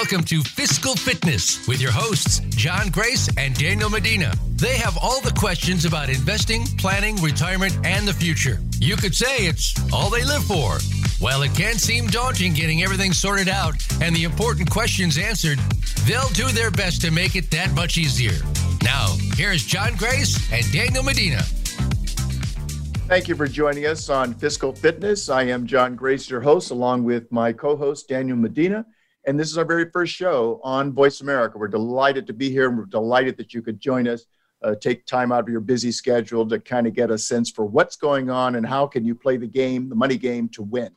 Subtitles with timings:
[0.00, 4.32] Welcome to Fiscal Fitness with your hosts, John Grace and Daniel Medina.
[4.54, 8.60] They have all the questions about investing, planning, retirement, and the future.
[8.78, 10.78] You could say it's all they live for.
[11.18, 15.58] While it can seem daunting getting everything sorted out and the important questions answered,
[16.06, 18.38] they'll do their best to make it that much easier.
[18.84, 21.42] Now, here's John Grace and Daniel Medina.
[23.08, 25.28] Thank you for joining us on Fiscal Fitness.
[25.28, 28.86] I am John Grace, your host, along with my co host, Daniel Medina.
[29.28, 31.58] And this is our very first show on Voice America.
[31.58, 34.24] We're delighted to be here and we're delighted that you could join us.
[34.62, 37.66] Uh, take time out of your busy schedule to kind of get a sense for
[37.66, 40.88] what's going on and how can you play the game, the money game, to win.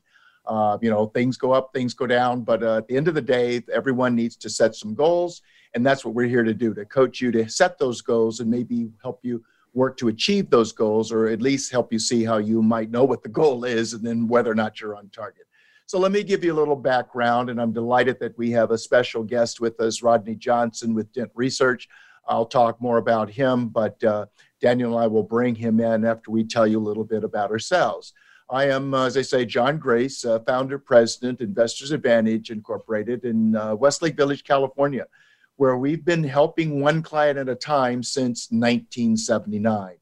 [0.46, 3.16] Uh, you know, things go up, things go down, but uh, at the end of
[3.16, 5.42] the day, everyone needs to set some goals,
[5.76, 8.90] and that's what we're here to do—to coach you to set those goals and maybe
[9.04, 9.44] help you
[9.74, 13.04] work to achieve those goals, or at least help you see how you might know
[13.04, 15.46] what the goal is, and then whether or not you're on target.
[15.86, 18.78] So let me give you a little background, and I'm delighted that we have a
[18.78, 21.90] special guest with us, Rodney Johnson with Dent Research.
[22.28, 24.28] I'll talk more about him, but uh,
[24.62, 27.52] Daniel and I will bring him in after we tell you a little bit about
[27.52, 28.14] ourselves.
[28.50, 33.56] I am, uh, as I say, John Grace, uh, founder, president, Investors Advantage Incorporated in
[33.56, 35.08] uh, Westlake Village, California,
[35.56, 39.96] where we've been helping one client at a time since 1979.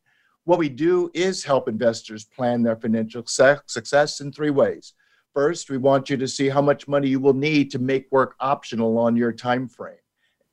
[0.45, 4.93] What we do is help investors plan their financial success in three ways.
[5.39, 8.35] First, we want you to see how much money you will need to make work
[8.41, 10.03] optional on your time frame.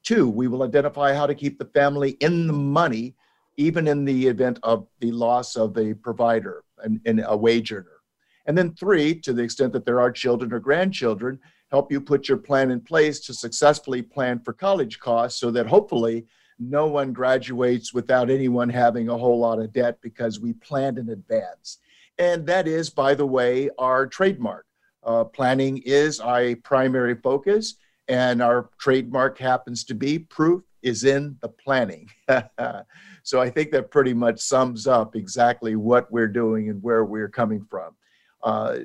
[0.05, 3.17] Two, we will identify how to keep the family in the money,
[3.57, 7.99] even in the event of the loss of a provider and, and a wage earner.
[8.47, 11.41] And then three, to the extent that there are children or grandchildren,
[11.73, 15.67] help you put your plan in place to successfully plan for college costs so that
[15.67, 16.29] hopefully
[16.61, 21.09] no one graduates without anyone having a whole lot of debt because we planned in
[21.09, 21.79] advance.
[22.19, 24.66] And that is, by the way, our trademark.
[25.07, 27.77] Uh, planning is our primary focus,
[28.09, 32.09] and our trademark happens to be proof is in the planning.
[33.23, 37.29] so I think that pretty much sums up exactly what we're doing and where we're
[37.29, 37.95] coming from.
[38.43, 38.79] Uh,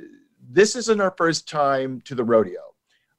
[0.49, 2.61] this isn't our first time to the rodeo.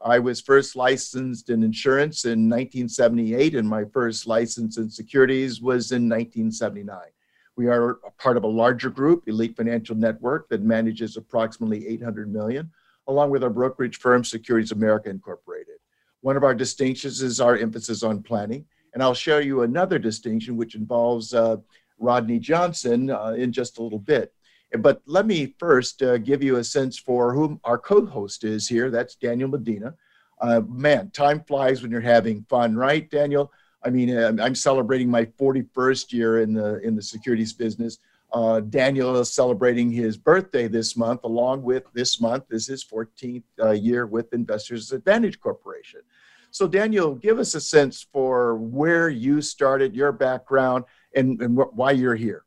[0.01, 5.91] I was first licensed in insurance in 1978, and my first license in securities was
[5.91, 6.99] in 1979.
[7.57, 12.33] We are a part of a larger group, Elite Financial Network, that manages approximately 800
[12.33, 12.71] million
[13.09, 15.77] along with our brokerage firm, Securities America Incorporated.
[16.21, 18.65] One of our distinctions is our emphasis on planning.
[18.95, 21.57] And I'll show you another distinction, which involves uh,
[21.99, 24.33] Rodney Johnson uh, in just a little bit.
[24.79, 28.69] But let me first uh, give you a sense for whom our co host is
[28.69, 28.91] here.
[28.91, 29.95] That's Daniel Medina.
[30.41, 33.53] Uh, man, time flies when you're having fun, right, Daniel?
[33.85, 37.99] I mean, I'm celebrating my 41st year in the in the securities business.
[38.33, 43.43] Uh, Daniel is celebrating his birthday this month, along with this month is his 14th
[43.63, 46.01] uh, year with Investors Advantage Corporation.
[46.51, 50.85] So, Daniel, give us a sense for where you started, your background,
[51.15, 52.45] and, and wh- why you're here.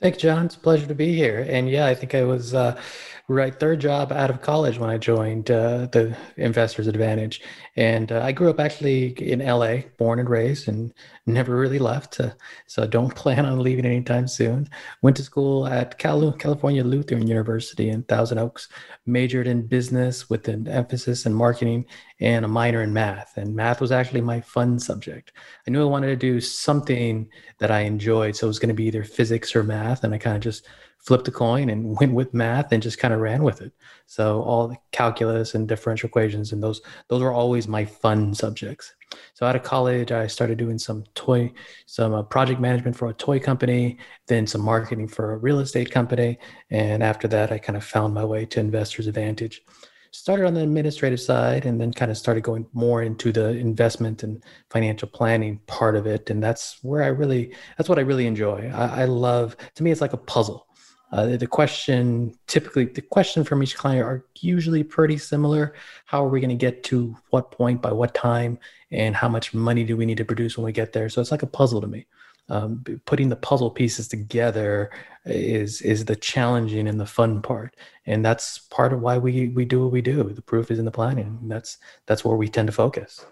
[0.00, 0.46] Thanks, John.
[0.46, 1.46] It's a pleasure to be here.
[1.48, 2.80] And yeah, I think I was uh,
[3.28, 7.40] right third job out of college when I joined uh, the Investors Advantage.
[7.76, 10.92] And uh, I grew up actually in LA, born and raised, and
[11.24, 12.20] never really left.
[12.20, 12.32] Uh,
[12.66, 14.68] so don't plan on leaving anytime soon.
[15.00, 18.68] Went to school at Cal- California Lutheran University in Thousand Oaks,
[19.06, 21.86] majored in business with an emphasis in marketing
[22.20, 23.38] and a minor in math.
[23.38, 25.32] And math was actually my fun subject.
[25.66, 28.36] I knew I wanted to do something that I enjoyed.
[28.36, 30.04] So it was going to be either physics or math.
[30.04, 30.66] And I kind of just
[31.04, 33.72] flipped a coin and went with math and just kind of ran with it.
[34.06, 38.94] So all the calculus and differential equations and those those were always my fun subjects.
[39.34, 41.52] So out of college, I started doing some toy,
[41.86, 45.90] some uh, project management for a toy company, then some marketing for a real estate
[45.90, 46.38] company,
[46.70, 49.62] and after that, I kind of found my way to Investors Advantage.
[50.10, 54.22] Started on the administrative side, and then kind of started going more into the investment
[54.22, 58.26] and financial planning part of it, and that's where I really, that's what I really
[58.26, 58.70] enjoy.
[58.74, 59.56] I, I love.
[59.74, 60.68] To me, it's like a puzzle
[61.14, 65.74] uh, the question typically the question from each client are usually pretty similar.
[66.06, 68.58] How are we going to get to what point by what time,
[68.90, 71.08] and how much money do we need to produce when we get there?
[71.08, 72.06] So it's like a puzzle to me.
[72.48, 74.90] Um, putting the puzzle pieces together
[75.24, 77.76] is is the challenging and the fun part,
[78.06, 80.24] and that's part of why we we do what we do.
[80.24, 81.38] The proof is in the planning.
[81.44, 83.24] That's that's where we tend to focus.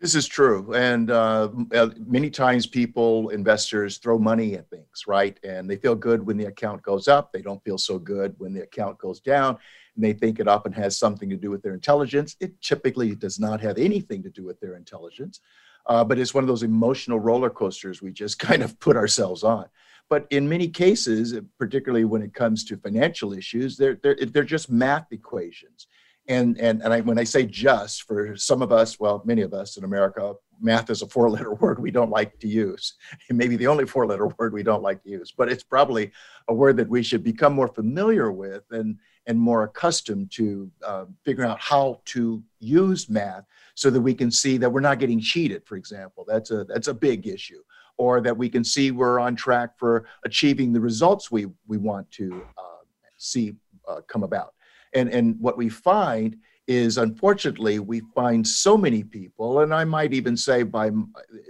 [0.00, 0.72] This is true.
[0.72, 5.38] And uh, uh, many times people, investors, throw money at things, right?
[5.44, 7.32] And they feel good when the account goes up.
[7.32, 9.58] They don't feel so good when the account goes down.
[9.94, 12.34] And they think it often has something to do with their intelligence.
[12.40, 15.40] It typically does not have anything to do with their intelligence,
[15.84, 19.44] uh, but it's one of those emotional roller coasters we just kind of put ourselves
[19.44, 19.66] on.
[20.08, 24.70] But in many cases, particularly when it comes to financial issues, they're, they're, they're just
[24.70, 25.88] math equations
[26.30, 29.52] and and and I, when I say just for some of us, well, many of
[29.52, 32.94] us in America, math is a four-letter word we don't like to use.
[33.28, 36.12] It may be the only four-letter word we don't like to use, but it's probably
[36.48, 38.96] a word that we should become more familiar with and
[39.26, 43.44] and more accustomed to uh, figuring out how to use math
[43.74, 45.62] so that we can see that we're not getting cheated.
[45.66, 47.62] For example, that's a that's a big issue,
[47.98, 52.08] or that we can see we're on track for achieving the results we we want
[52.12, 52.84] to uh,
[53.16, 53.56] see
[53.88, 54.54] uh, come about.
[54.92, 60.12] And, and what we find is unfortunately, we find so many people, and I might
[60.12, 60.90] even say by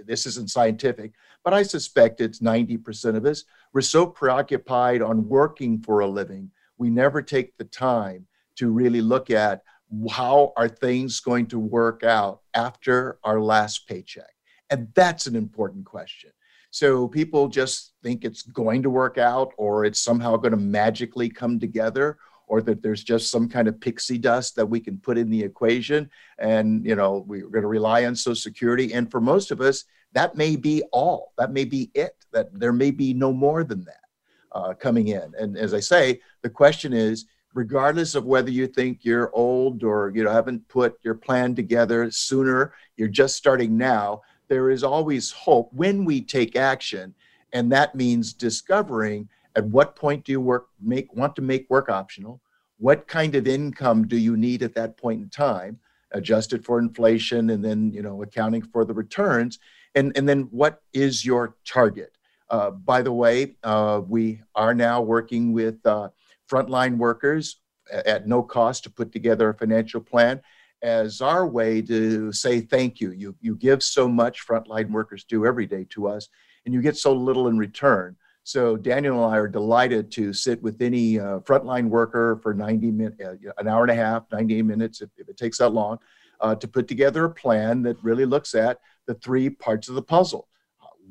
[0.05, 3.43] this isn't scientific, but I suspect it's 90% of us.
[3.73, 9.01] We're so preoccupied on working for a living, we never take the time to really
[9.01, 9.61] look at
[10.09, 14.33] how are things going to work out after our last paycheck.
[14.71, 16.31] And that's an important question.
[16.71, 21.29] So people just think it's going to work out or it's somehow going to magically
[21.29, 22.17] come together
[22.51, 25.41] or that there's just some kind of pixie dust that we can put in the
[25.41, 26.09] equation.
[26.37, 28.93] And you know we're going to rely on social security.
[28.93, 31.31] And for most of us that may be all.
[31.37, 32.15] That may be it.
[32.33, 34.05] That there may be no more than that
[34.51, 35.31] uh, coming in.
[35.39, 40.11] And as i say the question is regardless of whether you think you're old or
[40.15, 44.21] you know haven't put your plan together sooner you're just starting now
[44.51, 47.15] there is always hope when we take action.
[47.53, 51.89] And that means discovering at what point do you work make want to make work
[51.89, 52.41] optional?
[52.77, 55.79] What kind of income do you need at that point in time,
[56.11, 59.59] adjusted for inflation and then you know accounting for the returns?
[59.95, 62.17] And, and then what is your target?
[62.49, 66.09] Uh, by the way, uh, we are now working with uh,
[66.49, 67.57] frontline workers
[67.91, 70.41] at, at no cost to put together a financial plan
[70.81, 73.11] as our way to say thank you.
[73.11, 76.27] You, you give so much, frontline workers do every day to us,
[76.65, 78.15] and you get so little in return.
[78.43, 82.91] So Daniel and I are delighted to sit with any uh, frontline worker for 90
[82.91, 85.99] minutes, uh, an hour and a half, 90 minutes, if, if it takes that long,
[86.39, 90.01] uh, to put together a plan that really looks at the three parts of the
[90.01, 90.47] puzzle.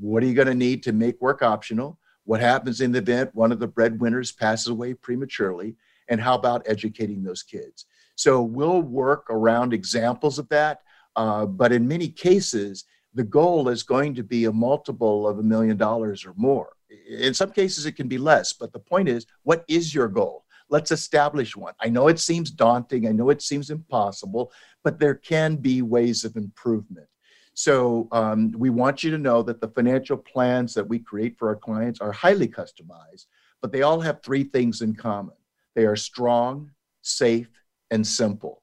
[0.01, 1.99] What are you going to need to make work optional?
[2.25, 5.77] What happens in the event one of the breadwinners passes away prematurely?
[6.09, 7.87] And how about educating those kids?
[8.17, 10.81] So we'll work around examples of that.
[11.15, 12.85] Uh, but in many cases,
[13.15, 16.71] the goal is going to be a multiple of a million dollars or more
[17.09, 20.45] in some cases it can be less but the point is what is your goal?
[20.69, 21.75] Let's establish one.
[21.81, 24.53] I know it seems daunting i know it seems impossible
[24.83, 27.07] but there can be ways of improvement.
[27.55, 31.49] So um, we want you to know that the financial plans that we create for
[31.49, 33.27] our clients are highly customized
[33.61, 35.35] but they all have three things in common.
[35.75, 36.71] They are strong
[37.03, 37.49] safe
[37.91, 38.63] and simple.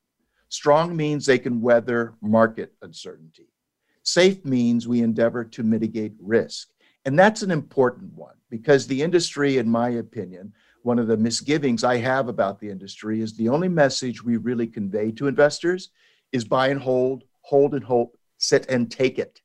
[0.50, 3.50] Strong means they can weather market uncertainty.
[4.04, 6.70] Safe means we endeavor to mitigate risk
[7.08, 10.52] and that's an important one because the industry, in my opinion,
[10.84, 14.68] one of the misgivings I have about the industry is the only message we really
[14.68, 15.92] convey to investors
[16.34, 19.40] is buy and hold, hold and hope, sit and take it.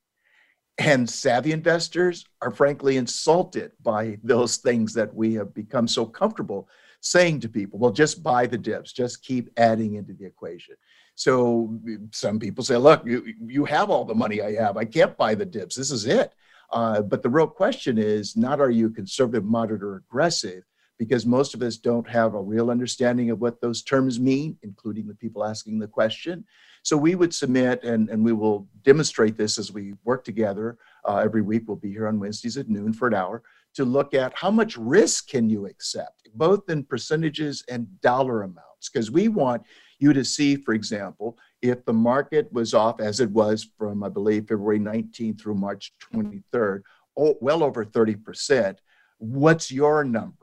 [0.79, 6.69] And savvy investors are frankly insulted by those things that we have become so comfortable
[7.01, 10.75] saying to people, well, just buy the dips, just keep adding into the equation.
[11.15, 11.79] So
[12.11, 14.77] some people say, look, you, you have all the money I have.
[14.77, 15.77] I can't buy the dips.
[15.77, 16.35] This is it.
[16.73, 20.65] Uh, but the real question is not are you conservative, moderate, or aggressive?
[20.99, 25.07] Because most of us don't have a real understanding of what those terms mean, including
[25.07, 26.45] the people asking the question.
[26.83, 31.17] So we would submit, and, and we will demonstrate this as we work together uh,
[31.17, 31.65] every week.
[31.67, 33.43] We'll be here on Wednesdays at noon for an hour
[33.75, 38.89] to look at how much risk can you accept, both in percentages and dollar amounts.
[38.89, 39.63] Because we want
[39.99, 44.09] you to see, for example, if the market was off as it was from, I
[44.09, 46.83] believe, February 19th through March 23rd,
[47.17, 48.77] oh, well over 30%,
[49.19, 50.37] what's your number?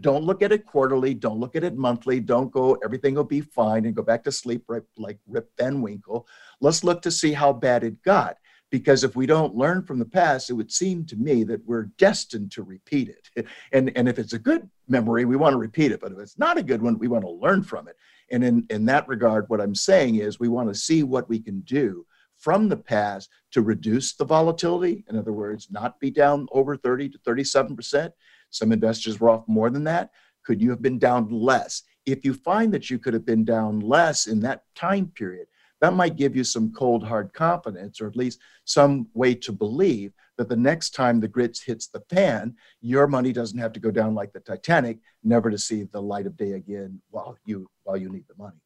[0.00, 1.12] Don't look at it quarterly.
[1.12, 2.20] Don't look at it monthly.
[2.20, 5.82] Don't go, everything will be fine and go back to sleep right, like Rip Van
[5.82, 6.26] Winkle.
[6.60, 8.36] Let's look to see how bad it got.
[8.70, 11.90] Because if we don't learn from the past, it would seem to me that we're
[11.98, 13.46] destined to repeat it.
[13.72, 16.00] And, and if it's a good memory, we want to repeat it.
[16.00, 17.96] But if it's not a good one, we want to learn from it.
[18.32, 21.38] And in, in that regard, what I'm saying is we want to see what we
[21.38, 22.06] can do
[22.38, 25.04] from the past to reduce the volatility.
[25.08, 28.10] In other words, not be down over 30 to 37%.
[28.50, 30.10] Some investors were off more than that.
[30.44, 31.82] Could you have been down less?
[32.04, 35.46] If you find that you could have been down less in that time period,
[35.80, 40.12] that might give you some cold, hard confidence, or at least some way to believe
[40.38, 43.90] that the next time the grits hits the fan, your money doesn't have to go
[43.90, 47.96] down like the Titanic, never to see the light of day again while you while
[47.96, 48.56] you need the money.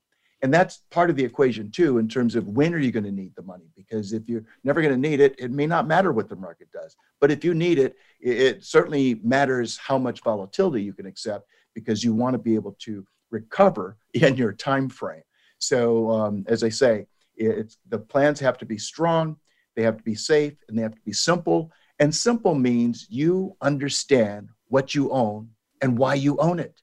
[0.43, 3.13] And that's part of the equation too, in terms of when are you going to
[3.13, 3.71] need the money?
[3.75, 6.71] Because if you're never going to need it, it may not matter what the market
[6.73, 6.95] does.
[7.21, 12.05] But if you need it, it certainly matters how much volatility you can accept because
[12.05, 15.23] you want to be able to recover in your time frame.
[15.59, 17.07] So um, as I say,
[17.37, 19.37] it's the plans have to be strong,
[19.77, 21.71] they have to be safe, and they have to be simple.
[21.99, 26.83] And simple means you understand what you own and why you own it.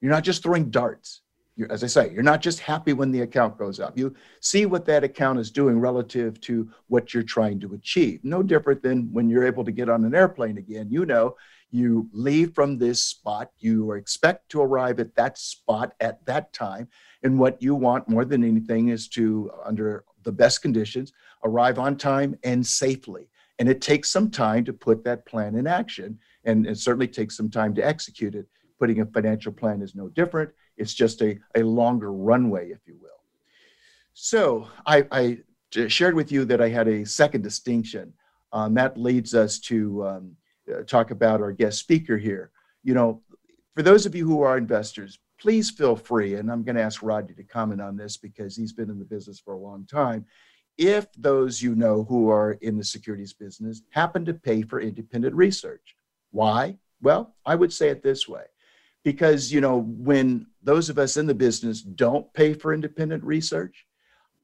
[0.00, 1.22] You're not just throwing darts.
[1.56, 3.98] You're, as I say, you're not just happy when the account goes up.
[3.98, 8.20] You see what that account is doing relative to what you're trying to achieve.
[8.22, 10.88] No different than when you're able to get on an airplane again.
[10.90, 11.36] You know,
[11.70, 16.88] you leave from this spot, you expect to arrive at that spot at that time.
[17.22, 21.12] And what you want more than anything is to, under the best conditions,
[21.44, 23.28] arrive on time and safely.
[23.58, 26.18] And it takes some time to put that plan in action.
[26.44, 28.46] And it certainly takes some time to execute it.
[28.78, 30.50] Putting a financial plan is no different.
[30.78, 33.10] It's just a, a longer runway, if you will.
[34.14, 35.38] So I, I
[35.88, 38.12] shared with you that I had a second distinction.
[38.52, 40.36] Um, that leads us to um,
[40.72, 42.50] uh, talk about our guest speaker here.
[42.82, 43.20] You know,
[43.74, 47.02] for those of you who are investors, please feel free, and I'm going to ask
[47.02, 50.26] Rodney to comment on this because he's been in the business for a long time.
[50.76, 55.34] If those you know who are in the securities business happen to pay for independent
[55.34, 55.96] research,
[56.30, 56.76] why?
[57.02, 58.44] Well, I would say it this way
[59.02, 63.86] because, you know, when those of us in the business don't pay for independent research,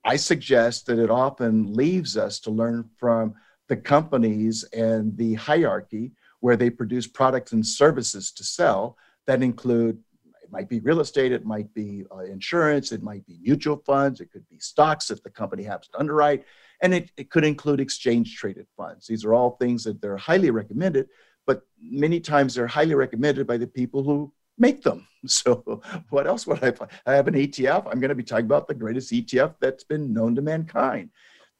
[0.05, 3.35] I suggest that it often leaves us to learn from
[3.69, 9.99] the companies and the hierarchy where they produce products and services to sell that include
[10.47, 14.21] it might be real estate, it might be uh, insurance, it might be mutual funds,
[14.21, 16.45] it could be stocks if the company happens to underwrite,
[16.83, 19.07] and it, it could include exchange traded funds.
[19.07, 21.09] These are all things that they're highly recommended,
[21.47, 25.07] but many times they're highly recommended by the people who make them.
[25.29, 26.71] So, what else would I?
[26.71, 26.89] find?
[27.05, 27.89] I have an ETF.
[27.91, 31.11] I'm going to be talking about the greatest ETF that's been known to mankind.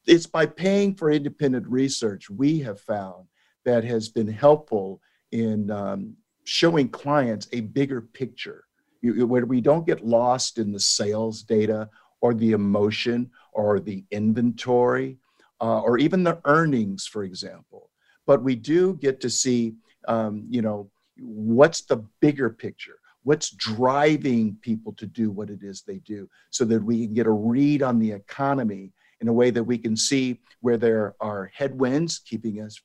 [0.05, 3.25] It's by paying for independent research we have found
[3.65, 5.01] that has been helpful
[5.33, 6.15] in um,
[6.45, 8.63] showing clients a bigger picture
[9.01, 11.89] where we don't get lost in the sales data
[12.21, 15.17] or the emotion or the inventory
[15.61, 17.89] uh, or even the earnings, for example.
[18.25, 19.75] But we do get to see,
[20.07, 22.99] um, you know, what's the bigger picture?
[23.23, 27.27] What's driving people to do what it is they do so that we can get
[27.27, 31.51] a read on the economy in a way that we can see where there are
[31.53, 32.79] headwinds keeping us,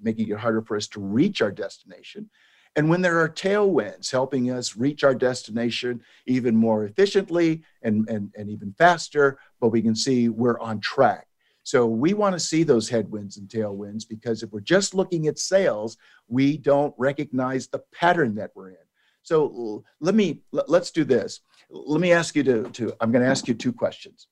[0.00, 2.30] making it harder for us to reach our destination,
[2.76, 8.32] and when there are tailwinds helping us reach our destination even more efficiently and, and,
[8.36, 11.28] and even faster, but we can see we're on track.
[11.62, 15.38] So we want to see those headwinds and tailwinds because if we're just looking at
[15.38, 15.96] sales,
[16.28, 18.76] we don't recognize the pattern that we're in.
[19.22, 21.40] So let me let's do this.
[21.70, 24.28] Let me ask you to, to I'm going to ask you two questions.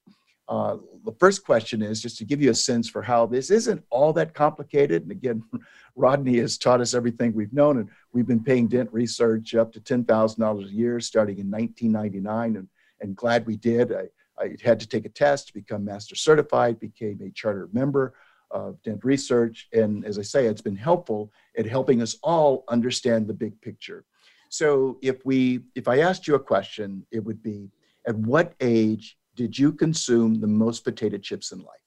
[0.48, 3.82] Uh, the first question is just to give you a sense for how this isn't
[3.90, 5.02] all that complicated.
[5.02, 5.42] And again,
[5.96, 9.80] Rodney has taught us everything we've known, and we've been paying Dent Research up to
[9.80, 12.68] $10,000 a year starting in 1999, and,
[13.00, 13.92] and glad we did.
[13.92, 14.08] I,
[14.38, 18.14] I had to take a test to become master certified, became a charter member
[18.50, 19.68] of Dent Research.
[19.72, 24.04] And as I say, it's been helpful at helping us all understand the big picture.
[24.48, 27.70] So if we, if I asked you a question, it would be,
[28.06, 31.78] at what age did you consume the most potato chips in life?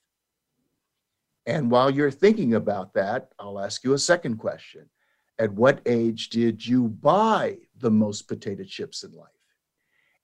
[1.46, 4.90] And while you're thinking about that, I'll ask you a second question.
[5.38, 9.30] At what age did you buy the most potato chips in life?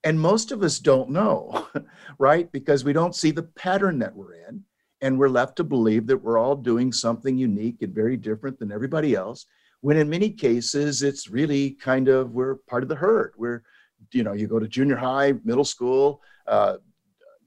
[0.03, 1.67] And most of us don't know,
[2.17, 2.51] right?
[2.51, 4.63] Because we don't see the pattern that we're in.
[5.03, 8.71] And we're left to believe that we're all doing something unique and very different than
[8.71, 9.47] everybody else.
[9.81, 13.33] When in many cases, it's really kind of we're part of the herd.
[13.35, 13.63] We're,
[14.11, 16.77] you know, you go to junior high, middle school, uh,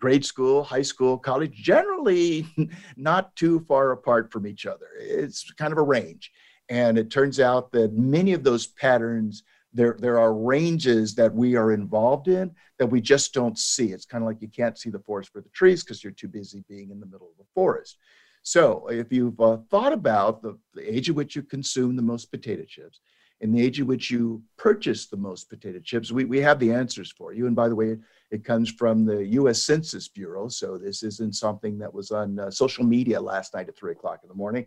[0.00, 2.46] grade school, high school, college, generally
[2.96, 4.86] not too far apart from each other.
[4.98, 6.30] It's kind of a range.
[6.68, 11.56] And it turns out that many of those patterns, there, there are ranges that we
[11.56, 13.92] are involved in that we just don't see.
[13.92, 16.28] It's kind of like you can't see the forest for the trees because you're too
[16.28, 17.98] busy being in the middle of the forest.
[18.42, 22.30] So if you've uh, thought about the, the age at which you consume the most
[22.30, 23.00] potato chips,
[23.40, 26.72] and the age at which you purchase the most potato chips, we, we have the
[26.72, 27.46] answers for you.
[27.46, 27.98] And by the way,
[28.30, 30.48] it comes from the US Census Bureau.
[30.48, 34.20] So this isn't something that was on uh, social media last night at three o'clock
[34.22, 34.66] in the morning.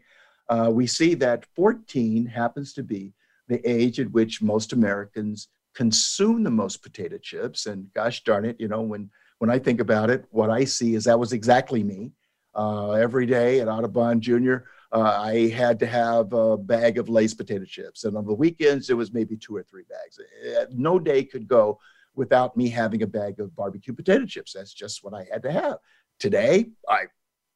[0.49, 3.13] Uh, we see that 14 happens to be
[3.47, 7.65] the age at which most Americans consume the most potato chips.
[7.65, 9.09] And gosh darn it, you know, when
[9.39, 12.11] when I think about it, what I see is that was exactly me.
[12.55, 17.33] Uh, every day at Audubon Junior, uh, I had to have a bag of Lay's
[17.33, 18.03] potato chips.
[18.05, 20.19] And on the weekends, it was maybe two or three bags.
[20.19, 21.79] Uh, no day could go
[22.15, 24.53] without me having a bag of barbecue potato chips.
[24.53, 25.77] That's just what I had to have.
[26.19, 27.05] Today, I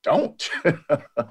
[0.04, 0.50] don't.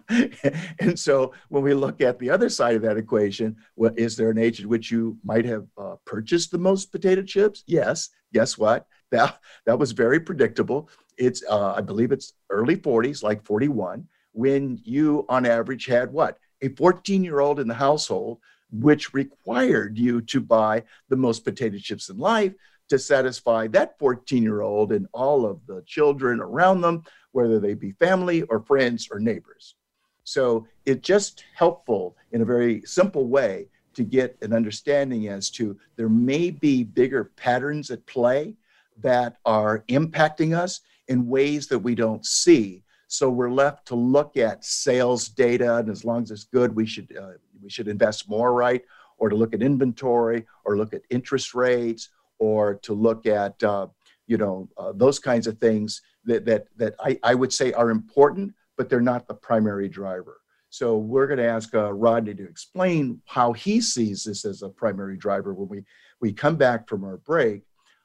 [0.80, 4.30] and so when we look at the other side of that equation, well, is there
[4.30, 7.62] an age at which you might have uh, purchased the most potato chips?
[7.66, 8.09] Yes.
[8.33, 8.87] Guess what?
[9.11, 10.88] That, that was very predictable.
[11.19, 16.38] It's, uh, I believe it's early 40s, like 41, when you on average had what?
[16.62, 18.38] A 14 year old in the household,
[18.70, 22.52] which required you to buy the most potato chips in life
[22.88, 27.75] to satisfy that 14 year old and all of the children around them, whether they
[27.75, 29.76] be family or friends or neighbors.
[30.25, 35.78] So it's just helpful in a very simple way to get an understanding as to
[35.96, 38.54] there may be bigger patterns at play
[38.99, 42.82] that are impacting us in ways that we don't see.
[43.12, 46.86] So we're left to look at sales data, and as long as it's good, we
[46.86, 48.82] should uh, we should invest more, right?
[49.18, 53.88] Or to look at inventory, or look at interest rates, or to look at uh,
[54.28, 57.90] you know uh, those kinds of things that that that I, I would say are
[57.90, 60.36] important, but they're not the primary driver.
[60.68, 64.68] So we're going to ask uh, Rodney to explain how he sees this as a
[64.68, 65.84] primary driver when we
[66.20, 67.64] we come back from our break.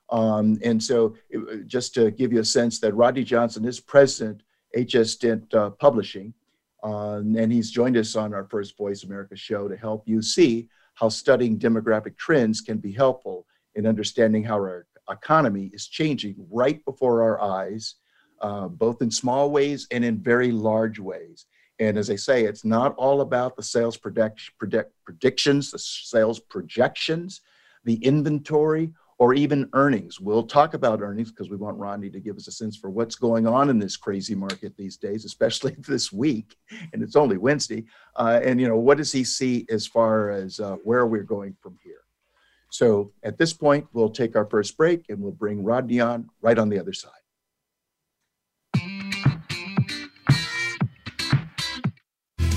[0.09, 4.41] Um, and so, it, just to give you a sense that Rodney Johnson is president
[4.77, 6.33] HS Dent uh, Publishing,
[6.83, 10.69] uh, and he's joined us on our first Voice America show to help you see
[10.95, 16.83] how studying demographic trends can be helpful in understanding how our economy is changing right
[16.85, 17.95] before our eyes,
[18.41, 21.45] uh, both in small ways and in very large ways.
[21.79, 26.39] And as I say, it's not all about the sales predict, predict, predictions, the sales
[26.39, 27.41] projections,
[27.83, 30.19] the inventory, or even earnings.
[30.19, 33.15] We'll talk about earnings because we want Rodney to give us a sense for what's
[33.15, 36.55] going on in this crazy market these days, especially this week,
[36.93, 37.85] and it's only Wednesday.
[38.15, 41.55] Uh, and you know, what does he see as far as uh, where we're going
[41.61, 42.01] from here?
[42.69, 46.57] So at this point, we'll take our first break and we'll bring Rodney on right
[46.57, 47.11] on the other side.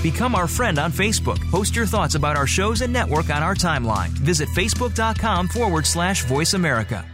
[0.01, 1.39] Become our friend on Facebook.
[1.51, 4.09] Post your thoughts about our shows and network on our timeline.
[4.09, 7.05] Visit facebook.com forward slash voice America.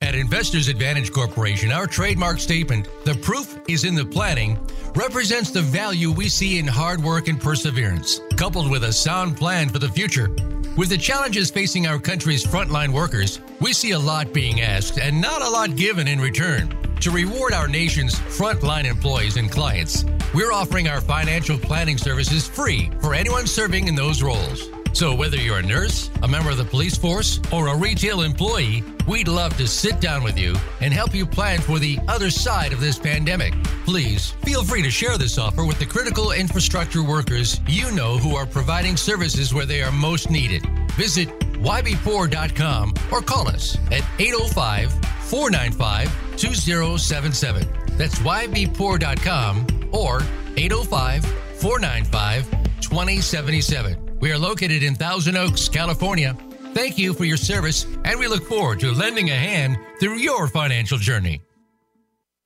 [0.00, 4.58] At Investors Advantage Corporation, our trademark statement, the proof is in the planning,
[4.94, 9.70] represents the value we see in hard work and perseverance, coupled with a sound plan
[9.70, 10.28] for the future.
[10.76, 15.20] With the challenges facing our country's frontline workers, we see a lot being asked and
[15.20, 16.83] not a lot given in return.
[17.04, 22.90] To reward our nation's frontline employees and clients, we're offering our financial planning services free
[22.98, 24.70] for anyone serving in those roles.
[24.94, 28.82] So, whether you're a nurse, a member of the police force, or a retail employee,
[29.06, 32.72] we'd love to sit down with you and help you plan for the other side
[32.72, 33.52] of this pandemic.
[33.84, 38.34] Please feel free to share this offer with the critical infrastructure workers you know who
[38.34, 40.64] are providing services where they are most needed.
[40.92, 44.90] Visit ybpoor.com or call us at 805
[45.24, 47.68] 495 2077.
[47.96, 50.20] That's ybpoor.com or
[50.56, 54.18] 805 495 2077.
[54.20, 56.36] We are located in Thousand Oaks, California.
[56.72, 60.48] Thank you for your service, and we look forward to lending a hand through your
[60.48, 61.40] financial journey.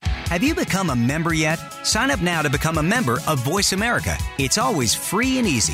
[0.03, 1.57] Have you become a member yet?
[1.83, 4.15] Sign up now to become a member of Voice America.
[4.37, 5.73] It's always free and easy.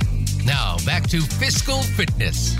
[0.45, 2.55] Now, back to Fiscal Fitness.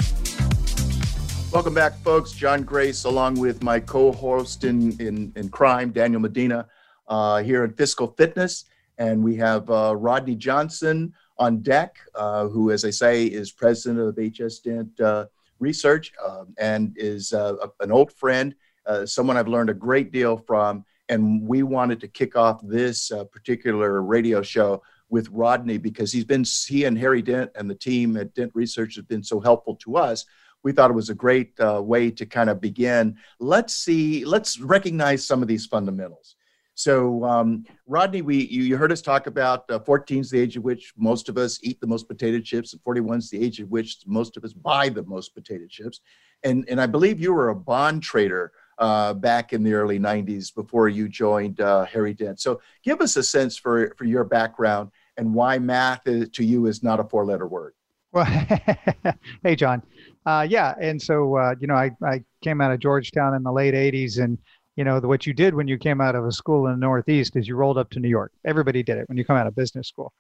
[1.51, 2.31] Welcome back, folks.
[2.31, 6.67] John Grace, along with my co host in, in, in crime, Daniel Medina,
[7.07, 8.65] uh, here in Fiscal Fitness.
[8.99, 13.99] And we have uh, Rodney Johnson on deck, uh, who, as I say, is president
[13.99, 15.25] of HS Dent uh,
[15.57, 18.53] Research um, and is uh, an old friend,
[18.85, 20.85] uh, someone I've learned a great deal from.
[21.09, 26.45] And we wanted to kick off this particular radio show with Rodney because he's been
[26.67, 29.97] he and Harry Dent and the team at Dent Research have been so helpful to
[29.97, 30.26] us.
[30.63, 33.17] We thought it was a great uh, way to kind of begin.
[33.39, 36.36] Let's see, let's recognize some of these fundamentals.
[36.76, 40.58] So, um, Rodney, we you, you, heard us talk about uh, 14 is the age
[40.58, 43.60] at which most of us eat the most potato chips, and 41 is the age
[43.60, 46.00] at which most of us buy the most potato chips.
[46.43, 50.56] And and I believe you were a bond trader uh, back in the early 90s
[50.56, 52.39] before you joined uh, Harry Dent.
[52.39, 56.65] So, give us a sense for for your background and why math is, to you
[56.65, 57.73] is not a four letter word.
[58.12, 58.25] Well,
[59.43, 59.84] hey, John.
[60.25, 60.73] Uh, yeah.
[60.81, 64.21] And so, uh, you know, I, I came out of Georgetown in the late 80s.
[64.21, 64.39] And,
[64.75, 66.79] you know, the, what you did when you came out of a school in the
[66.79, 68.31] Northeast is you rolled up to New York.
[68.45, 70.12] Everybody did it when you come out of business school.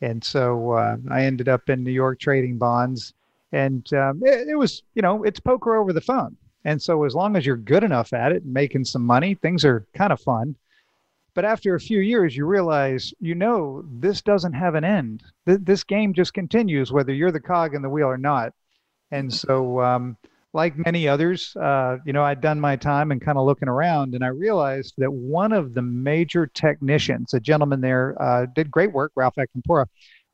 [0.00, 3.14] And so uh, I ended up in New York trading bonds.
[3.52, 6.36] And um, it, it was, you know, it's poker over the phone.
[6.64, 9.64] And so as long as you're good enough at it and making some money, things
[9.64, 10.56] are kind of fun.
[11.38, 15.22] But after a few years, you realize, you know, this doesn't have an end.
[15.46, 18.52] Th- this game just continues, whether you're the cog in the wheel or not.
[19.12, 20.16] And so, um,
[20.52, 24.16] like many others, uh, you know, I'd done my time and kind of looking around,
[24.16, 28.92] and I realized that one of the major technicians, a gentleman there, uh, did great
[28.92, 29.86] work, Ralph Acampora,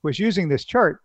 [0.02, 1.00] was using this chart.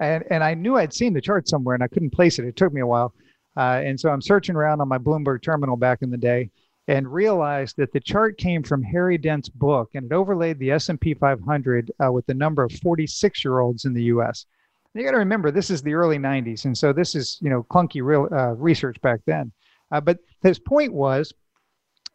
[0.00, 2.44] And, and I knew I'd seen the chart somewhere and I couldn't place it.
[2.44, 3.14] It took me a while.
[3.56, 6.50] Uh, and so I'm searching around on my Bloomberg terminal back in the day
[6.88, 11.12] and realized that the chart came from Harry Dent's book, and it overlaid the S&P
[11.12, 14.46] 500 uh, with the number of 46-year-olds in the U.S.
[14.94, 17.50] And you got to remember, this is the early 90s, and so this is you
[17.50, 19.52] know clunky real uh, research back then.
[19.92, 21.32] Uh, but his point was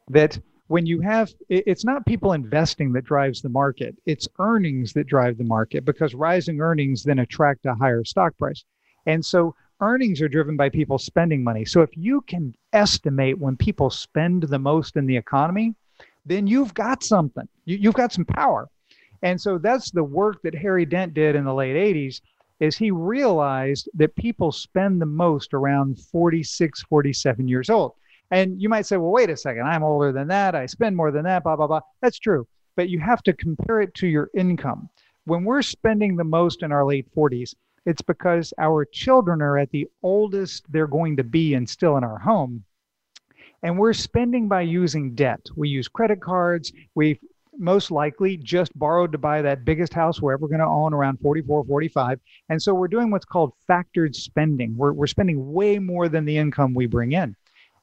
[0.09, 5.05] that when you have, it's not people investing that drives the market; it's earnings that
[5.05, 8.63] drive the market because rising earnings then attract a higher stock price.
[9.05, 9.53] And so
[9.83, 11.65] earnings are driven by people spending money.
[11.65, 15.75] So if you can estimate when people spend the most in the economy,
[16.25, 17.47] then you've got something.
[17.65, 18.69] You, have got some power.
[19.21, 22.21] And so that's the work that Harry Dent did in the late 80s
[22.59, 27.93] is he realized that people spend the most around 46, 47 years old.
[28.31, 30.55] And you might say, well, wait a second, I'm older than that.
[30.55, 31.81] I spend more than that, blah, blah, blah.
[32.01, 32.47] That's true.
[32.75, 34.89] But you have to compare it to your income.
[35.25, 37.53] When we're spending the most in our late 40s,
[37.85, 42.03] it's because our children are at the oldest they're going to be and still in
[42.03, 42.63] our home.
[43.61, 45.47] And we're spending by using debt.
[45.55, 46.73] We use credit cards.
[46.95, 47.19] We've
[47.57, 51.19] most likely just borrowed to buy that biggest house we're ever going to own around
[51.21, 52.19] 44, 45.
[52.49, 54.75] And so we're doing what's called factored spending.
[54.75, 57.35] We're, we're spending way more than the income we bring in.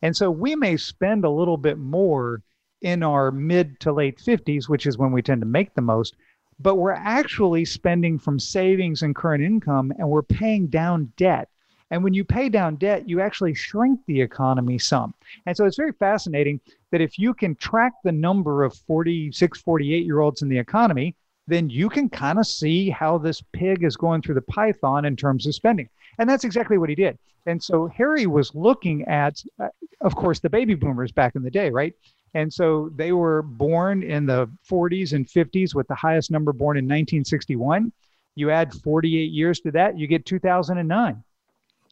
[0.03, 2.43] And so we may spend a little bit more
[2.83, 6.17] in our mid to late 50s, which is when we tend to make the most
[6.61, 11.49] but we're actually spending from savings and current income and we're paying down debt.
[11.91, 15.15] And when you pay down debt, you actually shrink the economy some.
[15.47, 16.61] And so it's very fascinating
[16.93, 21.17] that if you can track the number of 46, 48 year olds in the economy,
[21.49, 25.17] then you can kind of see how this pig is going through the python in
[25.17, 25.89] terms of spending.
[26.19, 27.19] And that's exactly what he did.
[27.47, 29.69] And so Harry was looking at, uh,
[30.03, 31.95] of course, the baby boomers back in the day, right?
[32.35, 36.77] And so they were born in the 40s and 50s with the highest number born
[36.77, 37.93] in 1961.
[38.37, 41.25] You add 48 years to that, you get 2009.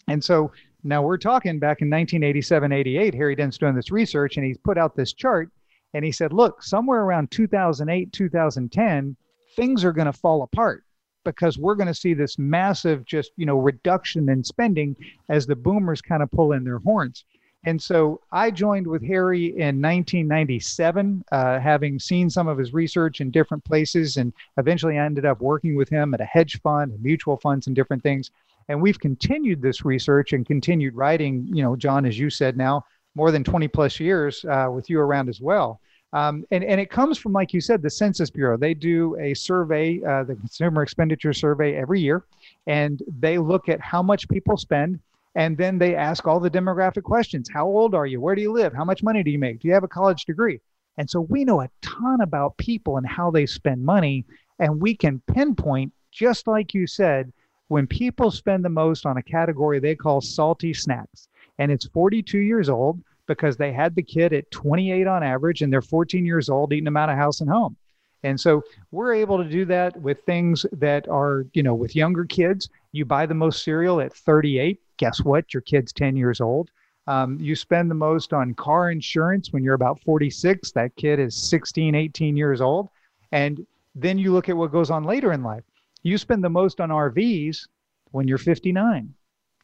[0.06, 0.52] And so
[0.84, 3.14] now we're talking back in 1987, 88.
[3.14, 5.50] Harry Dent's doing this research and he's put out this chart
[5.94, 9.16] and he said, look, somewhere around 2008, 2010,
[9.56, 10.84] things are going to fall apart
[11.24, 14.96] because we're going to see this massive just you know reduction in spending
[15.28, 17.24] as the boomers kind of pull in their horns
[17.64, 23.20] and so I joined with Harry in 1997, uh, having seen some of his research
[23.20, 26.96] in different places, and eventually I ended up working with him at a hedge fund,
[27.02, 28.30] mutual funds, and different things.
[28.68, 32.84] And we've continued this research and continued writing, you know, John, as you said now,
[33.14, 35.80] more than 20 plus years uh, with you around as well.
[36.12, 38.56] Um, and, and it comes from, like you said, the Census Bureau.
[38.56, 42.24] They do a survey, uh, the Consumer Expenditure Survey, every year,
[42.66, 45.00] and they look at how much people spend
[45.38, 48.20] and then they ask all the demographic questions How old are you?
[48.20, 48.74] Where do you live?
[48.74, 49.60] How much money do you make?
[49.60, 50.60] Do you have a college degree?
[50.98, 54.26] And so we know a ton about people and how they spend money.
[54.58, 57.32] And we can pinpoint, just like you said,
[57.68, 61.28] when people spend the most on a category they call salty snacks.
[61.60, 65.72] And it's 42 years old because they had the kid at 28 on average and
[65.72, 67.76] they're 14 years old eating them out of house and home.
[68.24, 72.24] And so we're able to do that with things that are, you know, with younger
[72.24, 72.68] kids.
[72.92, 75.54] You buy the most cereal at 38 guess what?
[75.54, 76.70] Your kid's 10 years old.
[77.06, 80.72] Um, you spend the most on car insurance when you're about 46.
[80.72, 82.90] That kid is 16, 18 years old.
[83.32, 85.64] And then you look at what goes on later in life.
[86.02, 87.66] You spend the most on RVs
[88.10, 89.14] when you're 59.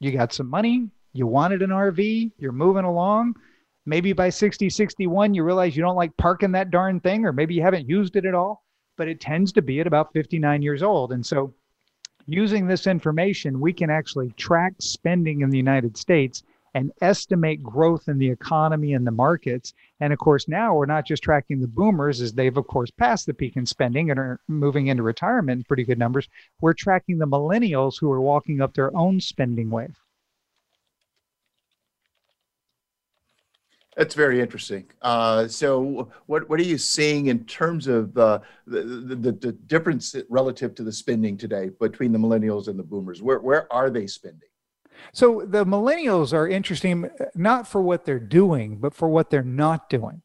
[0.00, 3.34] You got some money, you wanted an RV, you're moving along.
[3.86, 7.54] Maybe by 60, 61, you realize you don't like parking that darn thing, or maybe
[7.54, 8.62] you haven't used it at all.
[8.96, 11.10] but it tends to be at about 59 years old.
[11.12, 11.52] And so,
[12.26, 16.42] using this information, we can actually track spending in the United States
[16.74, 19.72] and estimate growth in the economy and the markets.
[20.00, 23.26] And of course, now we're not just tracking the boomers as they've, of course, passed
[23.26, 26.28] the peak in spending and are moving into retirement in pretty good numbers.
[26.60, 29.96] We're tracking the millennials who are walking up their own spending wave.
[33.96, 34.86] That's very interesting.
[35.02, 40.16] Uh, so, what what are you seeing in terms of uh, the, the the difference
[40.28, 43.22] relative to the spending today between the millennials and the boomers?
[43.22, 44.48] Where where are they spending?
[45.12, 49.88] So the millennials are interesting not for what they're doing, but for what they're not
[49.88, 50.22] doing.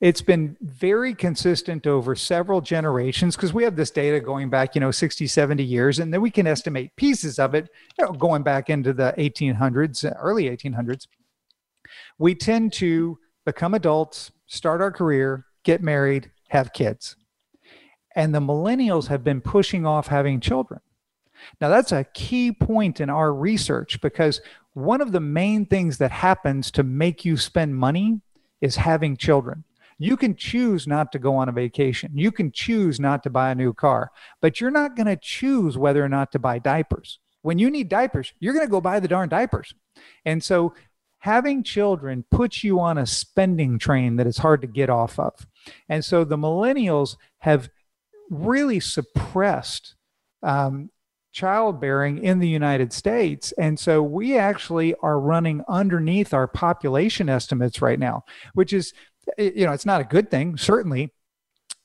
[0.00, 4.80] It's been very consistent over several generations because we have this data going back, you
[4.80, 8.44] know, 60, 70 years, and then we can estimate pieces of it you know, going
[8.44, 11.08] back into the 1800s, early 1800s
[12.18, 17.16] we tend to become adults, start our career, get married, have kids.
[18.14, 20.80] And the millennials have been pushing off having children.
[21.60, 24.40] Now, that's a key point in our research because
[24.74, 28.20] one of the main things that happens to make you spend money
[28.60, 29.64] is having children.
[29.98, 32.12] You can choose not to go on a vacation.
[32.14, 35.76] You can choose not to buy a new car, but you're not going to choose
[35.76, 37.18] whether or not to buy diapers.
[37.42, 39.74] When you need diapers, you're going to go buy the darn diapers.
[40.24, 40.74] And so
[41.20, 45.46] having children puts you on a spending train that is hard to get off of.
[45.88, 47.68] And so the millennials have
[48.30, 49.94] really suppressed
[50.42, 50.90] um,
[51.32, 53.52] childbearing in the United States.
[53.58, 58.92] And so we actually are running underneath our population estimates right now, which is,
[59.36, 61.12] you know, it's not a good thing, certainly.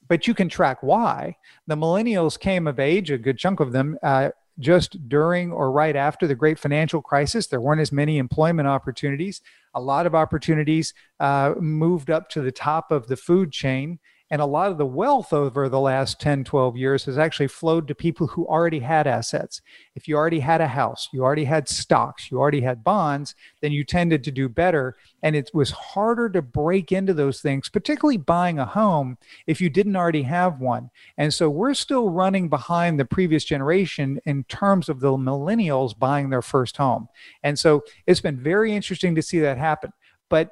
[0.08, 1.38] But you can track why.
[1.66, 5.96] The millennials came of age, a good chunk of them, uh, just during or right
[5.96, 7.48] after the great financial crisis.
[7.48, 9.42] There weren't as many employment opportunities.
[9.74, 14.00] A lot of opportunities uh, moved up to the top of the food chain.
[14.32, 17.88] And a lot of the wealth over the last 10, 12 years has actually flowed
[17.88, 19.62] to people who already had assets.
[19.96, 23.72] If you already had a house, you already had stocks, you already had bonds, then
[23.72, 24.96] you tended to do better.
[25.22, 29.70] And it was harder to break into those things, particularly buying a home if you
[29.70, 30.90] didn't already have one.
[31.18, 36.30] And so we're still running behind the previous generation in terms of the millennials buying
[36.30, 37.08] their first home.
[37.44, 39.92] And so it's been very interesting to see that happen.
[40.30, 40.52] But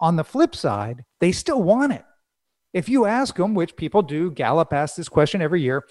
[0.00, 2.04] on the flip side, they still want it
[2.72, 5.84] if you ask them, which people do, Gallup asks this question every year,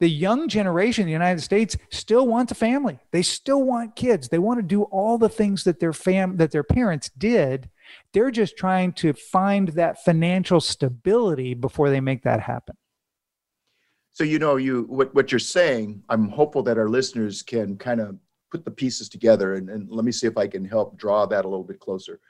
[0.00, 2.98] the young generation in the United States still wants a family.
[3.12, 4.28] They still want kids.
[4.28, 7.68] They want to do all the things that their fam that their parents did.
[8.14, 12.76] They're just trying to find that financial stability before they make that happen.
[14.12, 16.02] So you know, you what what you're saying.
[16.08, 18.16] I'm hopeful that our listeners can kind of
[18.50, 21.44] put the pieces together, and, and let me see if I can help draw that
[21.44, 22.20] a little bit closer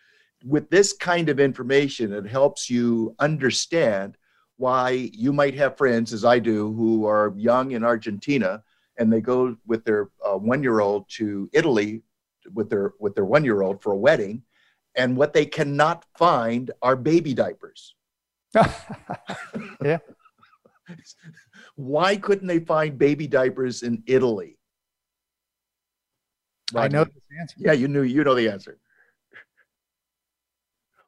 [0.45, 4.17] with this kind of information, it helps you understand
[4.57, 8.63] why you might have friends, as I do, who are young in Argentina
[9.01, 12.03] and they go with their uh, one-year-old to Italy
[12.55, 14.43] with their with their one-year-old for a wedding,
[14.95, 17.95] and what they cannot find are baby diapers.
[19.83, 19.99] yeah.
[21.77, 24.59] Why couldn't they find baby diapers in Italy?
[26.75, 27.57] I know the answer.
[27.59, 28.79] Yeah, you knew you know the answer.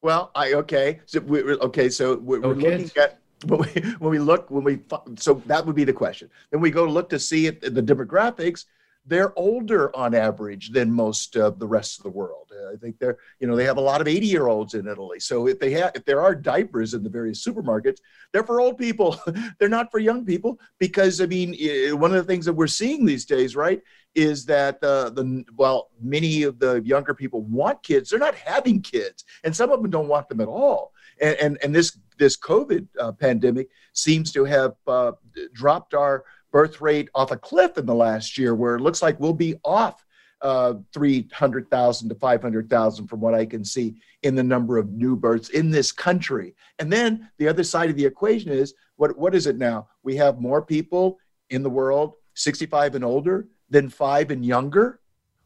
[0.02, 1.00] Well, I okay.
[1.06, 1.88] So we okay.
[1.88, 4.80] So we're, we're looking at when we when we look when we
[5.16, 6.28] so that would be the question.
[6.50, 8.64] Then we go look to see it, the demographics.
[9.04, 12.52] They're older on average than most of the rest of the world.
[12.72, 15.20] I think they're you know they have a lot of 80 year olds in Italy.
[15.20, 17.98] So if they have if there are diapers in the various supermarkets,
[18.32, 19.20] they're for old people.
[19.58, 21.54] they're not for young people because I mean
[21.98, 23.80] one of the things that we're seeing these days, right,
[24.14, 28.80] is that the the well many of the younger people want kids they're not having
[28.80, 32.36] kids and some of them don't want them at all and and, and this this
[32.36, 35.12] covid uh, pandemic seems to have uh,
[35.52, 39.18] dropped our birth rate off a cliff in the last year where it looks like
[39.18, 40.04] we'll be off
[40.42, 45.50] uh, 300,000 to 500,000 from what I can see in the number of new births
[45.50, 46.54] in this country.
[46.78, 49.88] And then the other side of the equation is what, what is it now?
[50.02, 51.18] We have more people
[51.50, 55.00] in the world 65 and older than five and younger,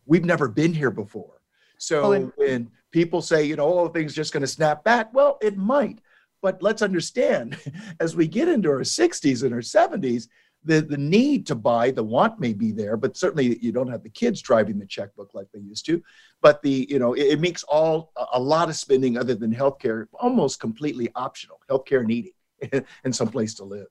[0.05, 1.41] we've never been here before.
[1.79, 5.15] So oh, well, when people say, you know, oh, things just going to snap back,
[5.15, 6.01] well, it might.
[6.43, 7.57] But let's understand,
[8.01, 10.29] as we get into our 60s and our 70s,
[10.65, 14.03] the, the need to buy, the want may be there, but certainly you don't have
[14.03, 16.03] the kids driving the checkbook like they used to.
[16.43, 20.07] But the, you know, it, it makes all a lot of spending other than healthcare
[20.15, 22.33] almost completely optional, healthcare needing
[23.05, 23.87] and some place to live.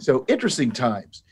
[0.00, 1.22] So interesting times.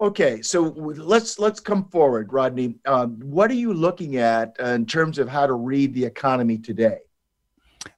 [0.00, 2.76] Okay, so let's let's come forward, Rodney.
[2.86, 6.98] Um, what are you looking at in terms of how to read the economy today?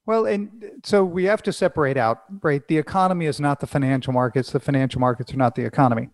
[0.05, 2.67] Well, and so we have to separate out, right?
[2.67, 6.09] The economy is not the financial markets, the financial markets are not the economy.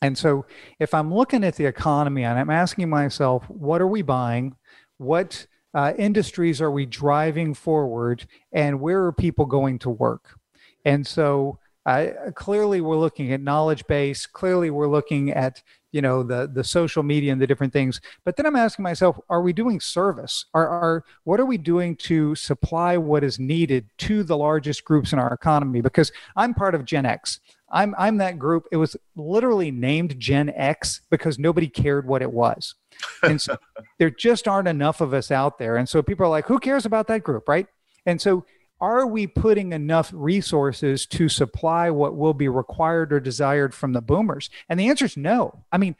[0.00, 0.46] And so
[0.78, 4.56] if I'm looking at the economy and I'm asking myself, what are we buying?
[4.98, 8.26] What uh, industries are we driving forward?
[8.52, 10.38] And where are people going to work?
[10.84, 11.58] And so
[11.90, 14.26] uh, clearly we're looking at knowledge base.
[14.26, 18.00] Clearly we're looking at you know the the social media and the different things.
[18.24, 20.46] But then i'm asking myself are we doing service?
[20.54, 25.12] Are, are what are we doing to supply what is needed to the largest groups
[25.12, 25.80] in our economy?
[25.80, 27.40] Because i'm part of gen x.
[27.72, 28.66] I'm i'm that group.
[28.70, 32.74] It was literally named gen x because nobody cared what it was.
[33.22, 33.56] And so
[33.98, 35.76] there just aren't enough of us out there.
[35.76, 37.48] And so people are like who cares about that group?
[37.48, 37.66] Right?
[38.06, 38.44] And so
[38.80, 44.00] are we putting enough resources to supply what will be required or desired from the
[44.00, 44.48] boomers?
[44.68, 45.64] And the answer is no.
[45.70, 45.96] I mean,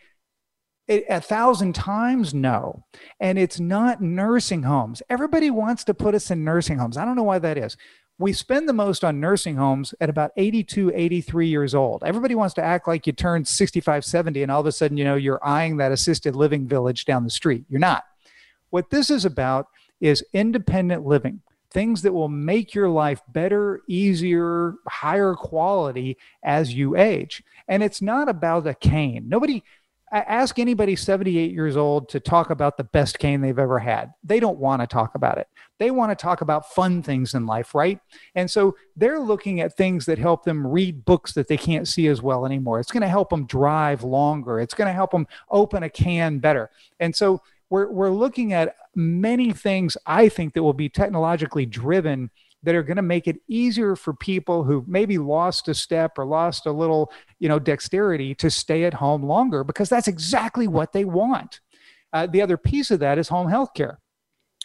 [0.88, 2.85] it, a thousand times no.
[3.21, 5.03] And it's not nursing homes.
[5.11, 6.97] Everybody wants to put us in nursing homes.
[6.97, 7.77] I don't know why that is.
[8.19, 12.03] We spend the most on nursing homes at about 82, 83 years old.
[12.05, 15.05] Everybody wants to act like you turned 65, 70, and all of a sudden, you
[15.05, 17.64] know, you're eyeing that assisted living village down the street.
[17.71, 18.05] You're not.
[18.69, 19.69] What this is about
[20.01, 21.40] is independent living
[21.72, 27.42] things that will make your life better, easier, higher quality as you age.
[27.68, 29.28] And it's not about a cane.
[29.28, 29.62] Nobody
[30.12, 34.12] ask anybody 78 years old to talk about the best cane they've ever had.
[34.24, 35.46] They don't want to talk about it.
[35.78, 38.00] They want to talk about fun things in life, right?
[38.35, 42.09] And so they're looking at things that help them read books that they can't see
[42.09, 42.80] as well anymore.
[42.80, 44.59] It's going to help them drive longer.
[44.59, 46.70] It's going to help them open a can better.
[46.98, 52.30] And so we're, we're looking at many things I think that will be technologically driven
[52.62, 56.26] that are going to make it easier for people who maybe lost a step or
[56.26, 60.92] lost a little, you know, dexterity to stay at home longer because that's exactly what
[60.92, 61.61] they want.
[62.12, 63.98] Uh, the other piece of that is home health care.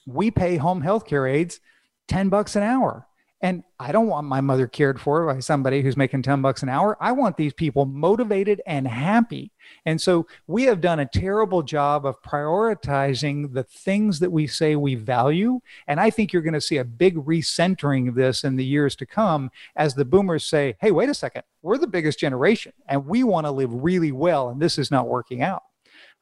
[0.06, 1.60] We pay home health care aides
[2.08, 3.08] 10 bucks an hour.
[3.46, 6.70] And I don't want my mother cared for by somebody who's making 10 bucks an
[6.70, 6.98] hour.
[7.00, 9.52] I want these people motivated and happy.
[9.86, 14.76] And so we have done a terrible job of prioritizing the things that we say
[14.76, 15.60] we value.
[15.86, 18.96] And I think you're going to see a big recentering of this in the years
[18.96, 23.06] to come as the boomers say, hey, wait a second, we're the biggest generation and
[23.06, 24.50] we want to live really well.
[24.50, 25.62] And this is not working out.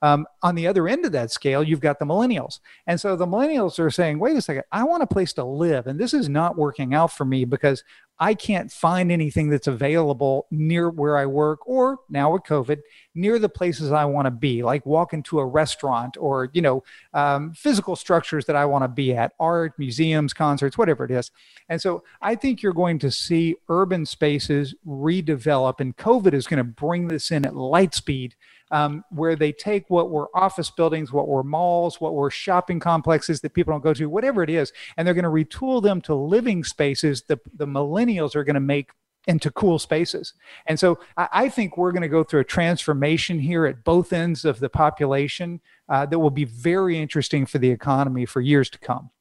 [0.03, 2.59] Um, on the other end of that scale, you've got the millennials.
[2.87, 5.87] And so the millennials are saying, wait a second, I want a place to live.
[5.87, 7.85] And this is not working out for me because
[8.19, 12.79] I can't find anything that's available near where I work or now with COVID,
[13.15, 16.83] near the places I want to be, like walk into a restaurant or, you know,
[17.13, 21.31] um, physical structures that I want to be at, art, museums, concerts, whatever it is.
[21.69, 26.57] And so I think you're going to see urban spaces redevelop, and COVID is going
[26.57, 28.35] to bring this in at light speed
[28.73, 33.39] um, where they take what were office buildings, what were malls, what were shopping complexes
[33.41, 36.15] that people don't go to, whatever it is, and they're going to retool them to
[36.15, 38.89] living spaces the, the millennials are going to make
[39.27, 40.33] into cool spaces.
[40.65, 44.12] And so I, I think we're going to go through a transformation here at both
[44.12, 48.71] ends of the population uh, that will be very interesting for the economy for years
[48.71, 49.12] to come.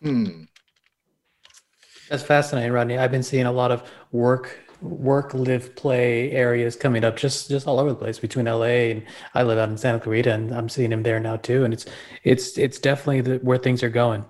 [0.00, 0.44] Hmm.
[2.08, 2.96] That's fascinating, Rodney.
[2.96, 7.66] I've been seeing a lot of work work, live, play areas coming up just just
[7.66, 10.68] all over the place between LA and I live out in Santa Clarita and I'm
[10.68, 11.64] seeing him there now too.
[11.64, 11.86] And it's
[12.24, 14.24] it's it's definitely the, where things are going.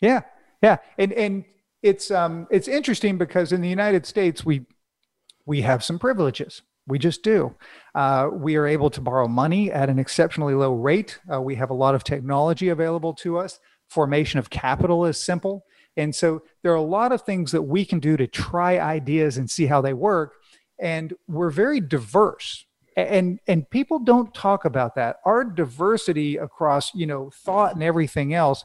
[0.00, 0.22] Yeah,
[0.62, 1.44] yeah, and and
[1.82, 4.66] it's um it's interesting because in the United States we
[5.44, 6.62] we have some privileges.
[6.86, 7.54] We just do.
[7.94, 11.20] Uh, we are able to borrow money at an exceptionally low rate.
[11.32, 13.60] Uh, we have a lot of technology available to us.
[13.88, 15.64] Formation of capital is simple.
[15.96, 19.36] And so there are a lot of things that we can do to try ideas
[19.36, 20.34] and see how they work.
[20.78, 22.66] And we're very diverse.
[22.96, 25.16] And and people don't talk about that.
[25.24, 28.64] Our diversity across, you know, thought and everything else,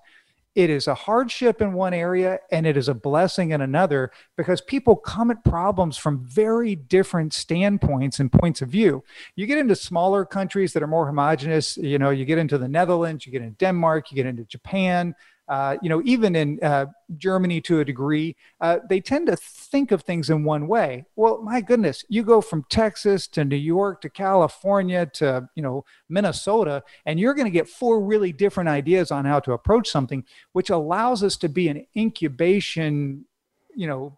[0.57, 4.59] it is a hardship in one area and it is a blessing in another because
[4.59, 9.03] people come at problems from very different standpoints and points of view.
[9.35, 12.67] You get into smaller countries that are more homogenous, you know, you get into the
[12.67, 15.13] Netherlands, you get into Denmark, you get into Japan,
[15.47, 19.91] uh, you know, even in uh, Germany to a degree, uh, they tend to think
[19.91, 21.05] of things in one way.
[21.15, 25.85] Well, my goodness, you go from Texas to New York to California to, you know,
[26.09, 30.25] Minnesota, and you're going to get four really different ideas on how to approach something,
[30.51, 33.25] which allows us to be an incubation,
[33.73, 34.17] you know,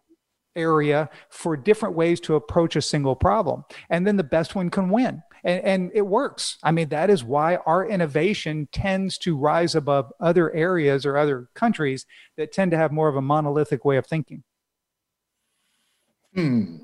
[0.56, 3.64] area for different ways to approach a single problem.
[3.90, 6.58] And then the best one can win and, and it works.
[6.64, 11.50] I mean, that is why our innovation tends to rise above other areas or other
[11.54, 12.06] countries
[12.38, 14.44] that tend to have more of a monolithic way of thinking.
[16.34, 16.78] Hmm.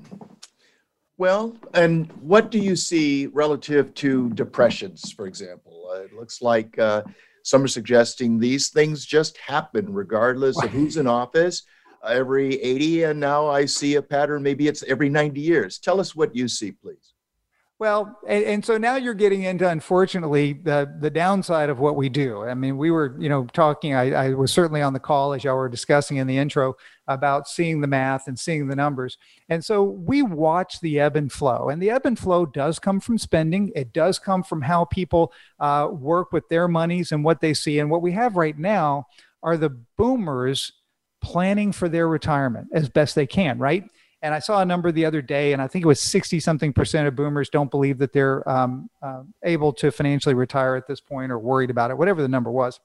[1.18, 5.88] Well, and what do you see relative to depressions, for example?
[5.90, 7.02] Uh, it looks like uh,
[7.42, 11.62] Some are suggesting these things just happen regardless of who's in office
[12.06, 13.04] every 80.
[13.04, 15.78] And now I see a pattern, maybe it's every 90 years.
[15.78, 17.14] Tell us what you see, please.
[17.78, 22.08] Well, and, and, so now you're getting into, unfortunately, the the downside of what we
[22.08, 22.42] do.
[22.42, 23.92] I mean, we were, you know, talking.
[23.92, 26.74] I, I was certainly on the call as y'all were discussing in the intro
[27.06, 29.18] about seeing the math and seeing the numbers.
[29.50, 32.98] And so we watch the ebb and flow, and the ebb and flow does come
[32.98, 33.70] from spending.
[33.76, 37.78] It does come from how people uh, work with their monies and what they see.
[37.78, 39.06] And what we have right now
[39.42, 40.72] are the boomers
[41.20, 43.84] planning for their retirement as best they can, right?
[44.26, 46.72] And I saw a number the other day, and I think it was 60 something
[46.72, 51.00] percent of boomers don't believe that they're um, uh, able to financially retire at this
[51.00, 52.80] point or worried about it, whatever the number was.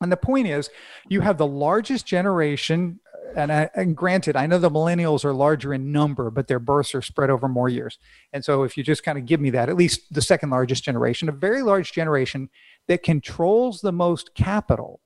[0.00, 0.68] And the point is,
[1.08, 2.98] you have the largest generation,
[3.36, 6.96] and, I, and, granted, I know the millennials are larger in number, but their births
[6.96, 8.00] are spread over more years.
[8.32, 10.82] And so, if you just kind of give me that, at least the second largest
[10.82, 12.50] generation, a very large generation
[12.88, 15.00] that controls the most capital,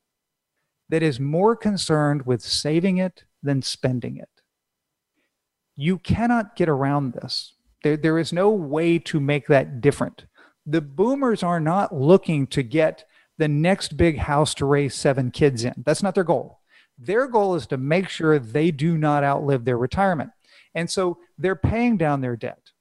[0.88, 4.39] that is more concerned with saving it than spending it.
[5.80, 7.54] You cannot get around this.
[7.82, 10.26] There, there is no way to make that different.
[10.66, 13.04] The boomers are not looking to get
[13.38, 15.82] the next big house to raise seven kids in.
[15.86, 16.58] That's not their goal.
[16.98, 20.32] Their goal is to make sure they do not outlive their retirement.
[20.74, 22.72] And so they're paying down their debt.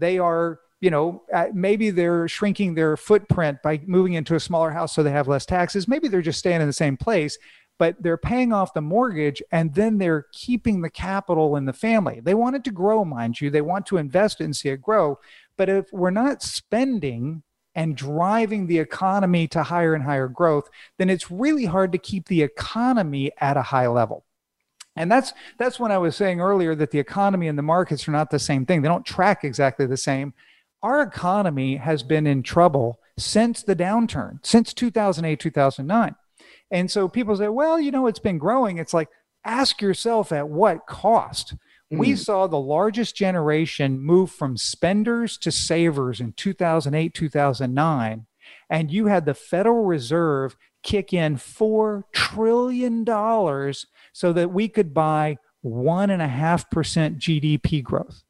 [0.00, 1.22] They are, you know,
[1.54, 5.46] maybe they're shrinking their footprint by moving into a smaller house so they have less
[5.46, 5.86] taxes.
[5.86, 7.38] Maybe they're just staying in the same place,
[7.80, 12.20] but they're paying off the mortgage and then they're keeping the capital in the family.
[12.20, 13.48] They want it to grow, mind you.
[13.48, 15.18] They want to invest and see it grow.
[15.56, 17.42] But if we're not spending
[17.74, 20.68] and driving the economy to higher and higher growth,
[20.98, 24.26] then it's really hard to keep the economy at a high level.
[24.94, 28.12] And that's that's when I was saying earlier that the economy and the markets are
[28.12, 28.82] not the same thing.
[28.82, 30.34] They don't track exactly the same.
[30.82, 36.14] Our economy has been in trouble since the downturn, since 2008, 2009.
[36.70, 38.78] And so people say, well, you know, it's been growing.
[38.78, 39.08] It's like,
[39.44, 41.54] ask yourself at what cost?
[41.92, 41.98] Mm.
[41.98, 48.26] We saw the largest generation move from spenders to savers in 2008, 2009.
[48.68, 53.04] And you had the Federal Reserve kick in $4 trillion
[54.12, 58.22] so that we could buy 1.5% GDP growth.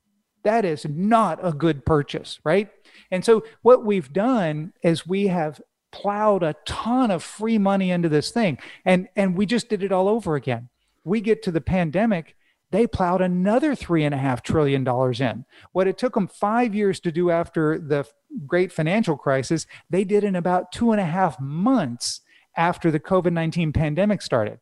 [0.43, 2.70] That is not a good purchase, right?
[3.11, 5.61] And so, what we've done is we have
[5.93, 8.59] plowed a ton of free money into this thing.
[8.84, 10.68] And and we just did it all over again.
[11.05, 12.36] We get to the pandemic
[12.70, 15.45] they plowed another three and a half trillion dollars in.
[15.72, 18.07] What it took them five years to do after the
[18.47, 22.20] great financial crisis they did in about two and a half months
[22.57, 24.61] after the covid-19 pandemic started.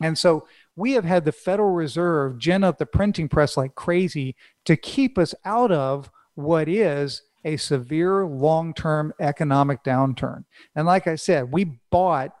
[0.00, 0.46] And so
[0.76, 5.18] we have had the federal reserve gin up the printing press like crazy to keep
[5.18, 10.44] us out of what is a severe long term economic downturn.
[10.74, 12.34] And like I said, we bought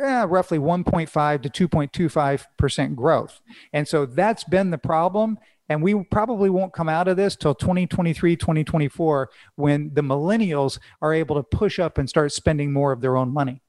[0.00, 3.40] eh, roughly 1.5 to 2.25% growth.
[3.72, 5.38] And so that's been the problem.
[5.68, 11.12] And we probably won't come out of this till 2023, 2024, when the millennials are
[11.12, 13.60] able to push up and start spending more of their own money.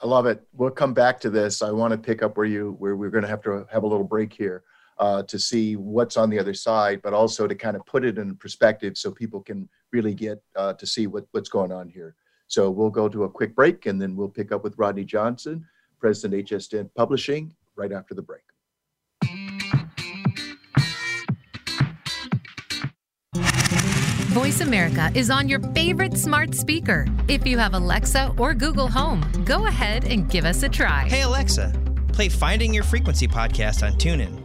[0.00, 0.42] I love it.
[0.52, 1.62] We'll come back to this.
[1.62, 3.86] I want to pick up where you where we're going to have to have a
[3.86, 4.62] little break here
[5.02, 8.18] uh, to see what's on the other side, but also to kind of put it
[8.18, 12.14] in perspective so people can really get uh, to see what, what's going on here.
[12.46, 15.66] So we'll go to a quick break and then we'll pick up with Rodney Johnson,
[15.98, 18.42] President HS Dent Publishing, right after the break.
[24.30, 27.06] Voice America is on your favorite smart speaker.
[27.26, 31.08] If you have Alexa or Google Home, go ahead and give us a try.
[31.08, 31.72] Hey, Alexa,
[32.12, 34.41] play Finding Your Frequency podcast on TuneIn.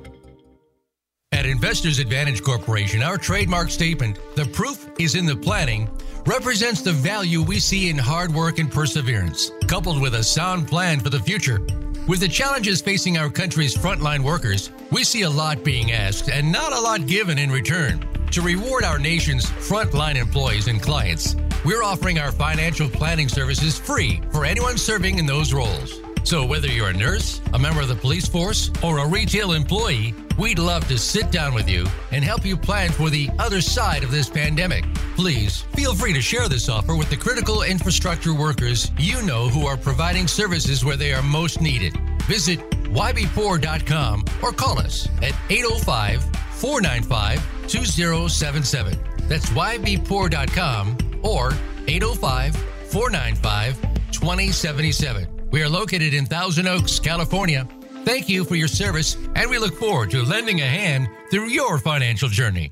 [1.38, 5.88] At Investors Advantage Corporation, our trademark statement, the proof is in the planning,
[6.26, 11.00] represents the value we see in hard work and perseverance, coupled with a sound plan
[11.00, 11.62] for the future.
[12.08, 16.52] With the challenges facing our country's frontline workers, we see a lot being asked and
[16.52, 18.04] not a lot given in return.
[18.32, 24.24] To reward our nation's frontline employees and clients, we're offering our financial planning services free
[24.32, 26.02] for anyone serving in those roles.
[26.28, 30.14] So, whether you're a nurse, a member of the police force, or a retail employee,
[30.38, 34.04] we'd love to sit down with you and help you plan for the other side
[34.04, 34.84] of this pandemic.
[35.16, 39.66] Please feel free to share this offer with the critical infrastructure workers you know who
[39.66, 41.98] are providing services where they are most needed.
[42.24, 42.60] Visit
[42.92, 46.22] ybpoor.com or call us at 805
[46.56, 49.00] 495 2077.
[49.30, 51.54] That's ybpoor.com or
[51.88, 52.54] 805
[52.90, 55.37] 495 2077.
[55.50, 57.68] We are located in Thousand Oaks, California.
[58.04, 61.78] Thank you for your service, and we look forward to lending a hand through your
[61.78, 62.72] financial journey.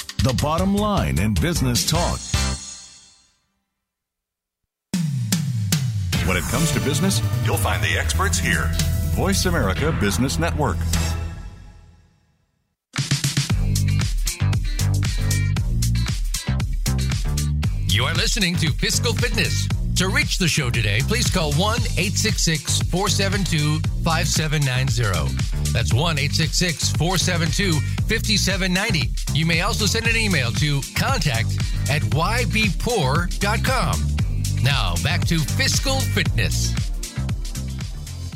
[0.23, 2.19] the bottom line in business talk.
[6.27, 8.69] When it comes to business, you'll find the experts here.
[9.15, 10.77] Voice America Business Network.
[17.87, 19.67] You are listening to Fiscal Fitness.
[20.01, 25.71] To reach the show today, please call 1 866 472 5790.
[25.71, 27.73] That's 1 866 472
[28.09, 29.11] 5790.
[29.37, 31.49] You may also send an email to contact
[31.87, 32.63] at ybpoor.com.
[34.63, 36.71] Now, back to Fiscal Fitness.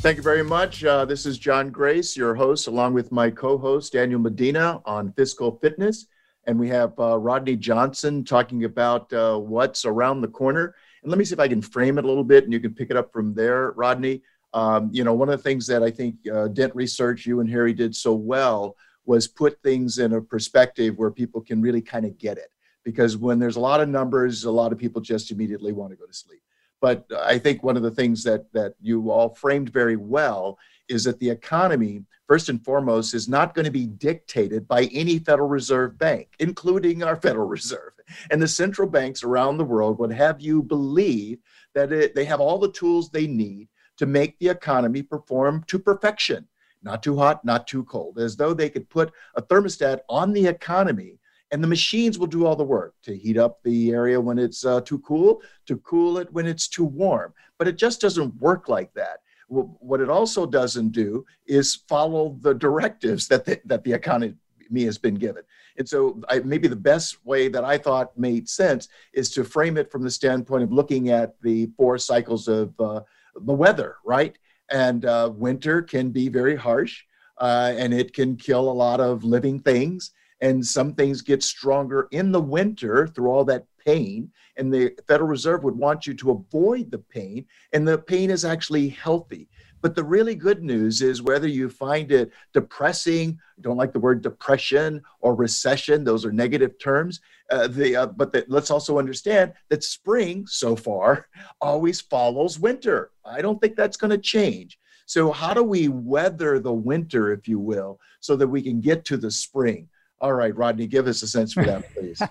[0.03, 0.86] Thank you very much.
[0.86, 5.13] Uh, this is John Grace, your host, along with my co host, Daniel Medina, on
[5.13, 6.05] Fiscal Fitness.
[6.45, 10.76] And we have uh, Rodney Johnson talking about uh, what's around the corner.
[11.05, 12.73] And let me see if I can frame it a little bit and you can
[12.73, 14.23] pick it up from there, Rodney.
[14.55, 17.49] Um, you know, one of the things that I think uh, Dent Research, you and
[17.49, 18.75] Harry did so well
[19.05, 22.49] was put things in a perspective where people can really kind of get it.
[22.83, 25.95] Because when there's a lot of numbers, a lot of people just immediately want to
[25.95, 26.41] go to sleep.
[26.81, 30.57] But I think one of the things that that you all framed very well
[30.88, 35.19] is that the economy, first and foremost, is not going to be dictated by any
[35.19, 37.93] Federal Reserve bank, including our Federal Reserve.
[38.31, 41.39] And the central banks around the world would have you believe
[41.73, 43.67] that it, they have all the tools they need
[43.97, 46.47] to make the economy perform to perfection,
[46.83, 50.45] not too hot, not too cold, as though they could put a thermostat on the
[50.47, 51.19] economy
[51.51, 54.65] and the machines will do all the work to heat up the area when it's
[54.65, 57.33] uh, too cool, to cool it when it's too warm.
[57.57, 59.19] But it just doesn't work like that.
[59.47, 64.35] What it also doesn't do is follow the directives that the, that the economy
[64.73, 65.43] has been given.
[65.77, 69.77] And so, I, maybe the best way that I thought made sense is to frame
[69.77, 73.01] it from the standpoint of looking at the four cycles of uh,
[73.35, 74.37] the weather, right?
[74.71, 77.03] And uh, winter can be very harsh
[77.37, 80.11] uh, and it can kill a lot of living things.
[80.41, 84.31] And some things get stronger in the winter through all that pain.
[84.57, 87.45] And the Federal Reserve would want you to avoid the pain.
[87.73, 89.47] And the pain is actually healthy.
[89.81, 94.23] But the really good news is whether you find it depressing, don't like the word
[94.23, 97.21] depression or recession, those are negative terms.
[97.51, 101.27] Uh, the, uh, but the, let's also understand that spring so far
[101.61, 103.11] always follows winter.
[103.23, 104.79] I don't think that's going to change.
[105.05, 109.05] So, how do we weather the winter, if you will, so that we can get
[109.05, 109.88] to the spring?
[110.26, 112.19] All right, Rodney, give us a sense for that, please.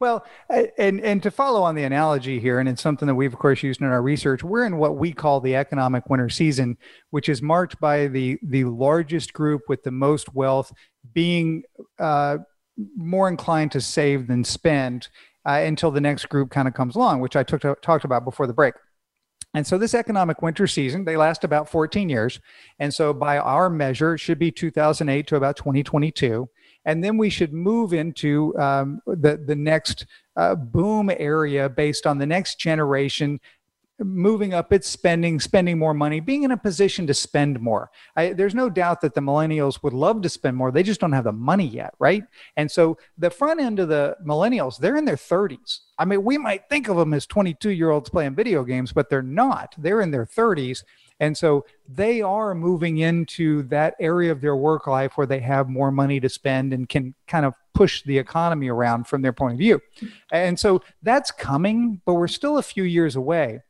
[0.00, 3.38] Well, and and to follow on the analogy here, and it's something that we've of
[3.38, 4.42] course used in our research.
[4.42, 6.78] We're in what we call the economic winter season,
[7.10, 10.72] which is marked by the the largest group with the most wealth
[11.14, 11.62] being
[12.00, 12.38] uh,
[12.96, 15.08] more inclined to save than spend
[15.46, 18.24] uh, until the next group kind of comes along, which I took to, talked about
[18.24, 18.74] before the break.
[19.54, 22.38] And so this economic winter season, they last about 14 years.
[22.78, 26.48] And so by our measure, it should be 2008 to about 2022
[26.88, 32.16] and then we should move into um, the the next uh, boom area based on
[32.16, 33.38] the next generation
[34.00, 37.90] moving up its spending, spending more money, being in a position to spend more.
[38.16, 40.70] I, there's no doubt that the millennials would love to spend more.
[40.70, 42.22] They just don't have the money yet, right?
[42.56, 45.80] And so the front end of the millennials, they're in their 30s.
[45.98, 49.10] I mean, we might think of them as 22 year olds playing video games, but
[49.10, 49.74] they're not.
[49.76, 50.84] They're in their 30s.
[51.20, 55.68] And so they are moving into that area of their work life where they have
[55.68, 59.54] more money to spend and can kind of push the economy around from their point
[59.54, 59.80] of view.
[60.30, 63.62] And so that's coming, but we're still a few years away.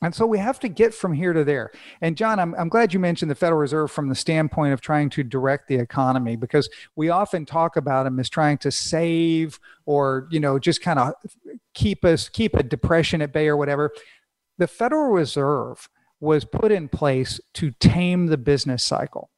[0.00, 1.72] And so we have to get from here to there.
[2.00, 5.10] And John, I'm, I'm glad you mentioned the Federal Reserve from the standpoint of trying
[5.10, 10.28] to direct the economy because we often talk about them as trying to save or,
[10.30, 11.14] you know, just kind of
[11.74, 13.90] keep us, keep a depression at bay or whatever.
[14.58, 15.88] The Federal Reserve
[16.20, 19.30] was put in place to tame the business cycle.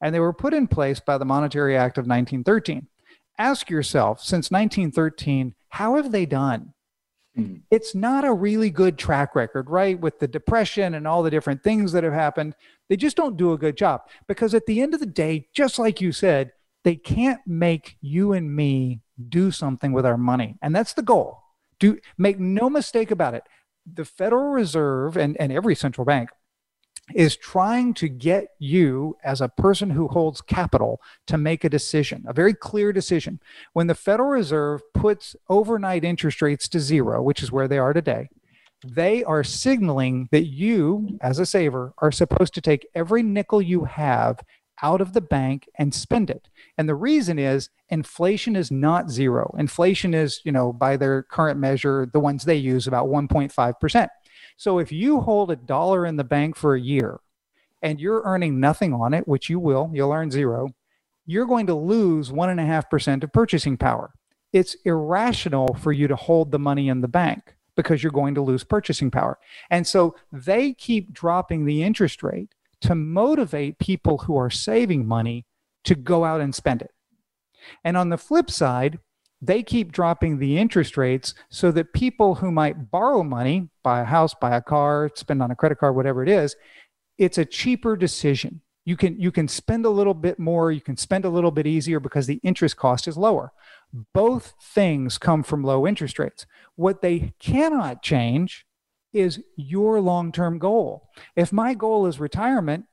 [0.00, 2.88] And they were put in place by the Monetary Act of 1913.
[3.38, 6.74] Ask yourself, since 1913, how have they done?
[7.38, 7.56] Hmm.
[7.70, 9.98] It's not a really good track record, right?
[9.98, 12.56] With the depression and all the different things that have happened,
[12.88, 14.02] they just don't do a good job.
[14.26, 18.32] Because at the end of the day, just like you said, they can't make you
[18.32, 20.56] and me do something with our money.
[20.62, 21.42] And that's the goal.
[21.78, 23.44] Do make no mistake about it
[23.90, 26.30] the Federal Reserve and, and every central bank
[27.14, 32.24] is trying to get you as a person who holds capital to make a decision,
[32.26, 33.40] a very clear decision.
[33.72, 37.92] When the Federal Reserve puts overnight interest rates to zero, which is where they are
[37.92, 38.28] today,
[38.86, 43.84] they are signaling that you, as a saver, are supposed to take every nickel you
[43.84, 44.40] have
[44.82, 46.48] out of the bank and spend it.
[46.76, 49.54] And the reason is inflation is not zero.
[49.58, 54.08] Inflation is, you know, by their current measure, the ones they use about 1.5%.
[54.58, 57.20] So if you hold a dollar in the bank for a year
[57.80, 60.74] and you're earning nothing on it, which you will, you'll earn zero,
[61.24, 64.12] you're going to lose 1.5% of purchasing power.
[64.52, 68.42] It's irrational for you to hold the money in the bank because you're going to
[68.42, 69.38] lose purchasing power.
[69.70, 72.48] And so they keep dropping the interest rate
[72.80, 75.46] to motivate people who are saving money
[75.84, 76.90] to go out and spend it.
[77.84, 78.98] And on the flip side,
[79.40, 84.04] they keep dropping the interest rates so that people who might borrow money, buy a
[84.04, 86.56] house, buy a car, spend on a credit card, whatever it is,
[87.18, 88.60] it's a cheaper decision.
[88.84, 91.66] You can you can spend a little bit more, you can spend a little bit
[91.66, 93.52] easier because the interest cost is lower.
[94.14, 96.46] Both things come from low interest rates.
[96.74, 98.66] What they cannot change
[99.12, 101.10] is your long-term goal.
[101.36, 102.86] If my goal is retirement,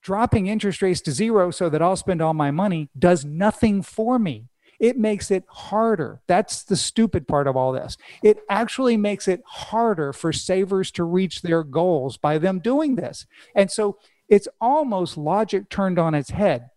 [0.00, 4.18] dropping interest rates to zero so that I'll spend all my money does nothing for
[4.18, 4.48] me
[4.82, 6.20] it makes it harder.
[6.26, 7.96] That's the stupid part of all this.
[8.22, 13.24] It actually makes it harder for savers to reach their goals by them doing this.
[13.54, 16.68] And so it's almost logic turned on its head.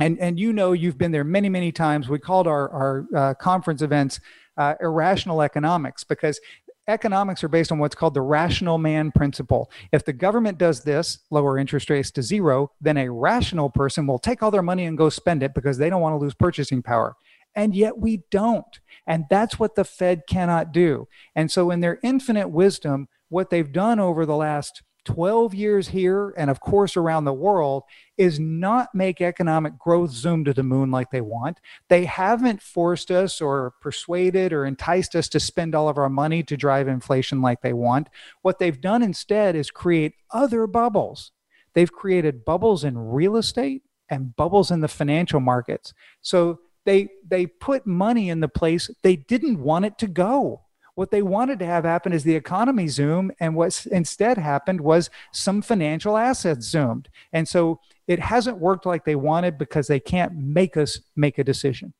[0.00, 2.08] And, and you know, you've been there many, many times.
[2.08, 4.18] We called our, our uh, conference events
[4.58, 6.40] uh, irrational economics because
[6.88, 9.70] economics are based on what's called the rational man principle.
[9.92, 14.18] If the government does this, lower interest rates to zero, then a rational person will
[14.18, 16.82] take all their money and go spend it because they don't want to lose purchasing
[16.82, 17.14] power
[17.56, 18.78] and yet we don't.
[19.06, 21.08] And that's what the Fed cannot do.
[21.34, 26.34] And so, in their infinite wisdom, what they've done over the last 12 years here
[26.36, 27.84] and of course around the world
[28.18, 31.60] is not make economic growth zoom to the moon like they want.
[31.88, 36.42] They haven't forced us or persuaded or enticed us to spend all of our money
[36.42, 38.08] to drive inflation like they want.
[38.42, 41.30] What they've done instead is create other bubbles.
[41.74, 45.94] They've created bubbles in real estate and bubbles in the financial markets.
[46.20, 50.62] So they they put money in the place they didn't want it to go.
[50.94, 55.10] What they wanted to have happen is the economy zoom and what instead happened was
[55.30, 57.10] some financial assets zoomed.
[57.34, 61.44] And so it hasn't worked like they wanted because they can't make us make a
[61.44, 61.92] decision.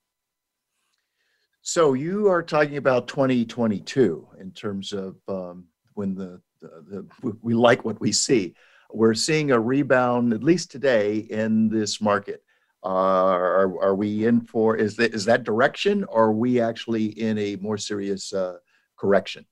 [1.61, 7.53] So you are talking about 2022 in terms of um, when the, the, the we
[7.53, 8.55] like what we see.
[8.91, 12.46] We're seeing a rebound at least today in this market
[12.83, 17.37] are, are we in for is that is that direction or are we actually in
[17.39, 18.57] a more serious uh,
[18.97, 19.45] correction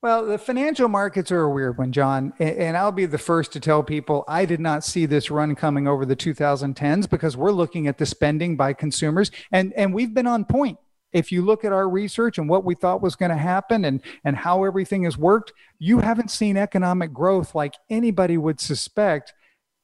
[0.00, 2.32] well, the financial markets are a weird one, John.
[2.38, 5.88] And I'll be the first to tell people I did not see this run coming
[5.88, 10.28] over the 2010s because we're looking at the spending by consumers and, and we've been
[10.28, 10.78] on point.
[11.12, 14.00] If you look at our research and what we thought was going to happen and,
[14.24, 19.32] and how everything has worked, you haven't seen economic growth like anybody would suspect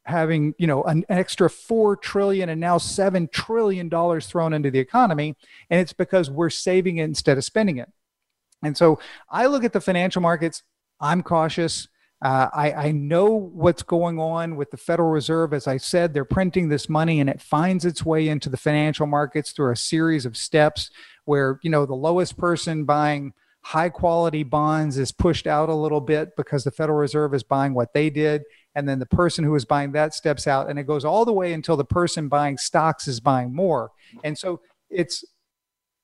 [0.05, 4.79] having you know an extra 4 trillion and now 7 trillion dollars thrown into the
[4.79, 5.35] economy
[5.71, 7.91] and it's because we're saving it instead of spending it.
[8.63, 8.99] And so
[9.31, 10.63] i look at the financial markets
[11.01, 11.89] i'm cautious.
[12.23, 15.53] Uh, I, I know what's going on with the Federal Reserve.
[15.53, 19.07] As I said, they're printing this money and it finds its way into the financial
[19.07, 20.91] markets through a series of steps
[21.27, 26.01] where, you know, the lowest person buying high quality bonds is pushed out a little
[26.01, 28.43] bit because the Federal Reserve is buying what they did
[28.75, 31.33] and then the person who is buying that steps out and it goes all the
[31.33, 33.91] way until the person buying stocks is buying more.
[34.25, 34.61] And so
[34.91, 35.25] it's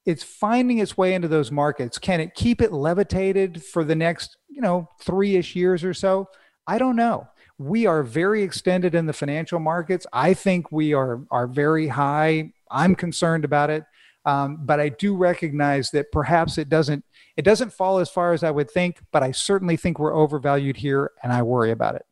[0.06, 1.98] it's finding its way into those markets.
[1.98, 6.28] Can it keep it levitated for the next you know three-ish years or so?
[6.66, 7.26] I don't know.
[7.58, 10.06] We are very extended in the financial markets.
[10.12, 12.52] I think we are are very high.
[12.70, 13.84] I'm concerned about it.
[14.26, 17.02] Um, but i do recognize that perhaps it doesn't
[17.38, 20.76] it doesn't fall as far as i would think but i certainly think we're overvalued
[20.76, 22.04] here and i worry about it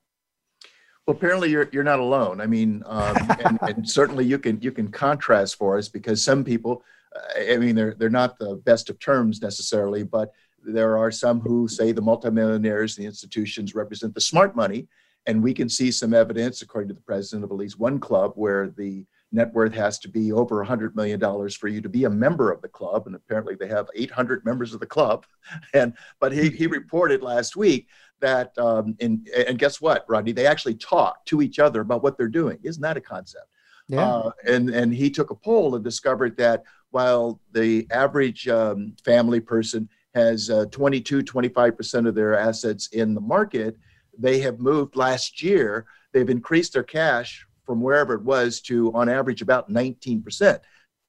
[1.09, 2.39] well, apparently you're you're not alone.
[2.39, 6.45] I mean, um, and, and, certainly you can you can contrast for us because some
[6.45, 6.85] people,
[7.35, 10.33] I mean, they're they're not the best of terms necessarily, but
[10.63, 14.87] there are some who say the multimillionaires, the institutions represent the smart money,
[15.25, 18.33] and we can see some evidence, according to the president of at least one club,
[18.35, 22.11] where the net worth has to be over $100 million for you to be a
[22.11, 23.07] member of the club.
[23.07, 25.27] And apparently they have 800 members of the club.
[25.75, 27.89] And but he, he reported last week
[28.21, 32.17] that um, and, and guess what rodney they actually talk to each other about what
[32.17, 33.47] they're doing isn't that a concept
[33.91, 34.07] yeah.
[34.07, 39.41] Uh, and and he took a poll and discovered that while the average um, family
[39.41, 43.77] person has uh, 22 25% of their assets in the market
[44.19, 49.09] they have moved last year, they've increased their cash from wherever it was to on
[49.09, 50.59] average about 19%.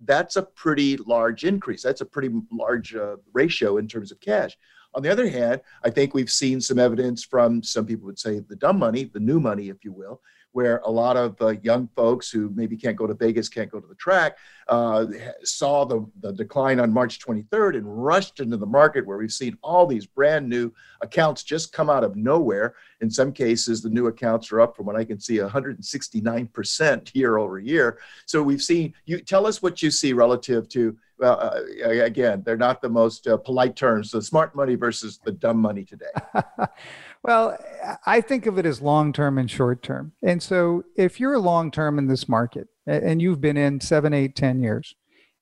[0.05, 1.81] That's a pretty large increase.
[1.81, 4.55] That's a pretty large uh, ratio in terms of cash.
[4.95, 8.39] On the other hand, I think we've seen some evidence from some people would say
[8.39, 10.21] the dumb money, the new money, if you will,
[10.51, 13.79] where a lot of uh, young folks who maybe can't go to Vegas, can't go
[13.79, 14.37] to the track,
[14.67, 15.05] uh,
[15.43, 19.57] saw the, the decline on March 23rd and rushed into the market where we've seen
[19.61, 20.71] all these brand new
[21.01, 22.75] accounts just come out of nowhere.
[23.01, 27.37] In some cases, the new accounts are up from what I can see 169% year
[27.37, 27.99] over year.
[28.25, 32.55] So we've seen, you tell us what you see relative to well, uh, again, they're
[32.55, 34.11] not the most uh, polite terms.
[34.11, 36.05] The smart money versus the dumb money today.
[37.23, 37.57] Well,
[38.05, 40.13] I think of it as long term and short term.
[40.23, 44.35] And so if you're long term in this market and you've been in seven, eight,
[44.35, 44.95] ten years,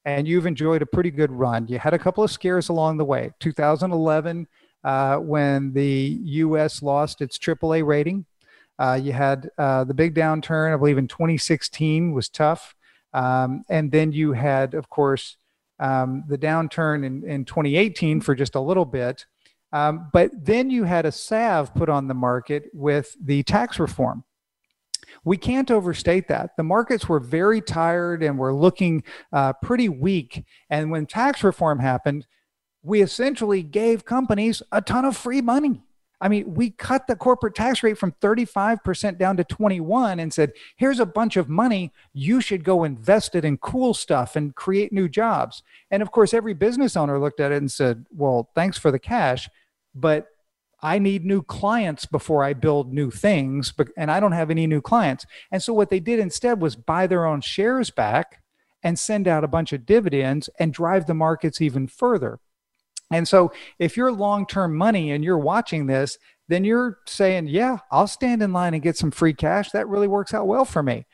[0.04, 3.06] and you've enjoyed a pretty good run, you had a couple of scares along the
[3.06, 3.32] way.
[3.40, 4.48] 2011,
[4.84, 6.82] uh, when the U.S.
[6.82, 8.26] lost its AAA rating,
[8.80, 12.76] uh, you had uh, the big downturn, I believe in 2016 was tough.
[13.14, 15.38] Um, and then you had, of course,
[15.80, 19.26] um, the downturn in, in 2018 for just a little bit.
[19.74, 24.24] Um, but then you had a salve put on the market with the tax reform.
[25.24, 26.52] We can't overstate that.
[26.58, 29.04] The markets were very tired and were looking
[29.34, 30.46] uh, pretty weak.
[30.70, 32.26] And when tax reform happened,
[32.82, 35.82] we essentially gave companies a ton of free money.
[36.20, 40.52] I mean, we cut the corporate tax rate from 35% down to 21 and said,
[40.76, 41.94] here's a bunch of money.
[42.12, 45.62] You should go invest it in cool stuff and create new jobs.
[45.92, 49.00] And of course, every business owner looked at it and said, well, thanks for the
[49.00, 49.48] cash,
[49.94, 50.28] but
[50.82, 54.82] I need new clients before I build new things, and I don't have any new
[54.82, 55.26] clients.
[55.52, 58.44] And so what they did instead was buy their own shares back
[58.84, 62.40] and send out a bunch of dividends and drive the markets even further.
[63.12, 67.80] And so if you're long term money and you're watching this, then you're saying, yeah,
[67.92, 69.72] I'll stand in line and get some free cash.
[69.72, 71.06] That really works out well for me.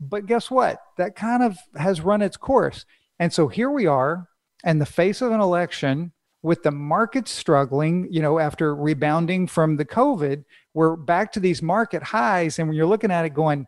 [0.00, 0.78] But guess what?
[0.96, 2.84] That kind of has run its course.
[3.18, 4.28] And so here we are
[4.64, 9.76] in the face of an election with the market struggling, you know, after rebounding from
[9.76, 12.58] the COVID, we're back to these market highs.
[12.58, 13.66] And when you're looking at it going,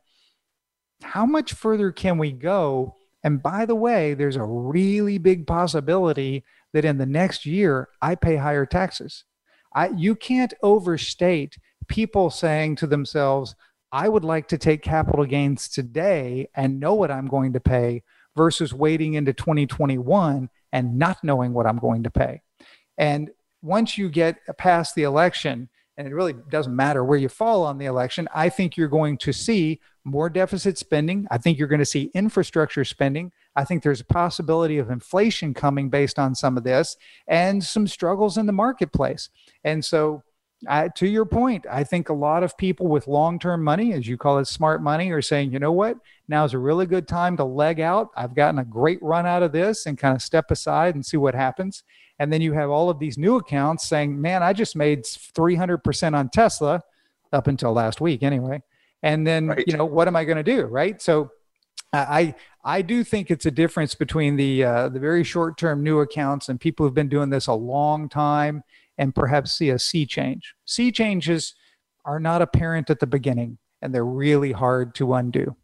[1.03, 2.95] how much further can we go?
[3.25, 8.15] And by the way, there's a really big possibility that in the next year, I
[8.15, 9.25] pay higher taxes.
[9.75, 11.59] I, you can't overstate
[11.89, 13.55] people saying to themselves,
[13.93, 18.03] I would like to take capital gains today and know what I'm going to pay
[18.37, 22.43] versus waiting into 2021 and not knowing what I'm going to pay.
[22.97, 23.31] And
[23.63, 27.79] once you get past the election, and it really doesn't matter where you fall on
[27.79, 31.27] the election, I think you're going to see more deficit spending.
[31.31, 33.33] I think you're going to see infrastructure spending.
[33.57, 36.97] I think there's a possibility of inflation coming based on some of this
[37.27, 39.29] and some struggles in the marketplace.
[39.65, 40.23] And so,
[40.69, 44.07] I, to your point, I think a lot of people with long term money, as
[44.07, 45.97] you call it smart money, are saying, you know what,
[46.29, 48.11] now is a really good time to leg out.
[48.15, 51.17] I've gotten a great run out of this and kind of step aside and see
[51.17, 51.83] what happens.
[52.19, 56.15] And then you have all of these new accounts saying, man, I just made 300%
[56.15, 56.83] on Tesla
[57.33, 58.63] up until last week anyway.
[59.03, 59.65] And then, right.
[59.67, 60.63] you know, what am I going to do?
[60.63, 61.01] Right.
[61.01, 61.31] So
[61.93, 62.35] I,
[62.65, 66.49] I do think it's a difference between the, uh, the very short term new accounts
[66.49, 68.63] and people who've been doing this a long time
[68.99, 70.55] and perhaps see a sea change.
[70.67, 71.55] Sea changes
[72.05, 75.57] are not apparent at the beginning and they're really hard to undo.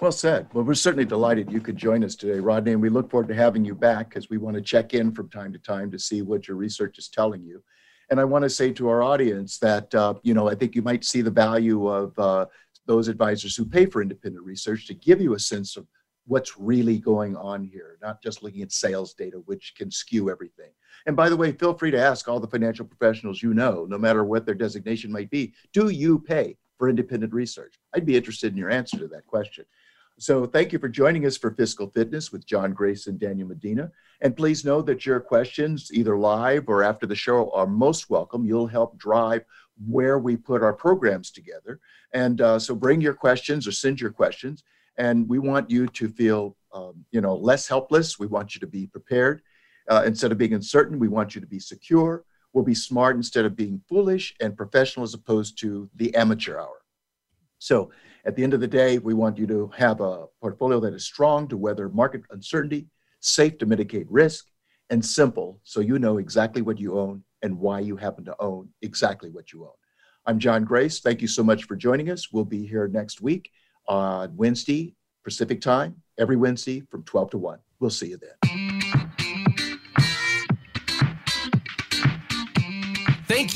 [0.00, 0.48] Well said.
[0.52, 3.34] Well, we're certainly delighted you could join us today, Rodney, and we look forward to
[3.34, 6.20] having you back because we want to check in from time to time to see
[6.20, 7.62] what your research is telling you.
[8.10, 10.82] And I want to say to our audience that, uh, you know, I think you
[10.82, 12.46] might see the value of uh,
[12.86, 15.86] those advisors who pay for independent research to give you a sense of
[16.26, 20.70] what's really going on here, not just looking at sales data, which can skew everything.
[21.06, 23.98] And by the way, feel free to ask all the financial professionals you know, no
[23.98, 27.74] matter what their designation might be, do you pay for independent research?
[27.94, 29.64] I'd be interested in your answer to that question.
[30.18, 33.90] So thank you for joining us for Fiscal Fitness with John Grace and Daniel Medina.
[34.22, 38.46] And please know that your questions, either live or after the show, are most welcome.
[38.46, 39.44] You'll help drive
[39.86, 41.80] where we put our programs together.
[42.14, 44.64] And uh, so bring your questions or send your questions.
[44.96, 48.18] And we want you to feel, um, you know, less helpless.
[48.18, 49.42] We want you to be prepared.
[49.86, 52.24] Uh, instead of being uncertain, we want you to be secure.
[52.54, 56.80] We'll be smart instead of being foolish and professional as opposed to the amateur hour.
[57.58, 57.90] So
[58.26, 61.04] at the end of the day, we want you to have a portfolio that is
[61.04, 62.88] strong to weather market uncertainty,
[63.20, 64.46] safe to mitigate risk,
[64.90, 68.68] and simple so you know exactly what you own and why you happen to own
[68.82, 69.70] exactly what you own.
[70.26, 71.00] I'm John Grace.
[71.00, 72.32] Thank you so much for joining us.
[72.32, 73.50] We'll be here next week
[73.86, 77.58] on Wednesday, Pacific time, every Wednesday from 12 to 1.
[77.78, 78.75] We'll see you then.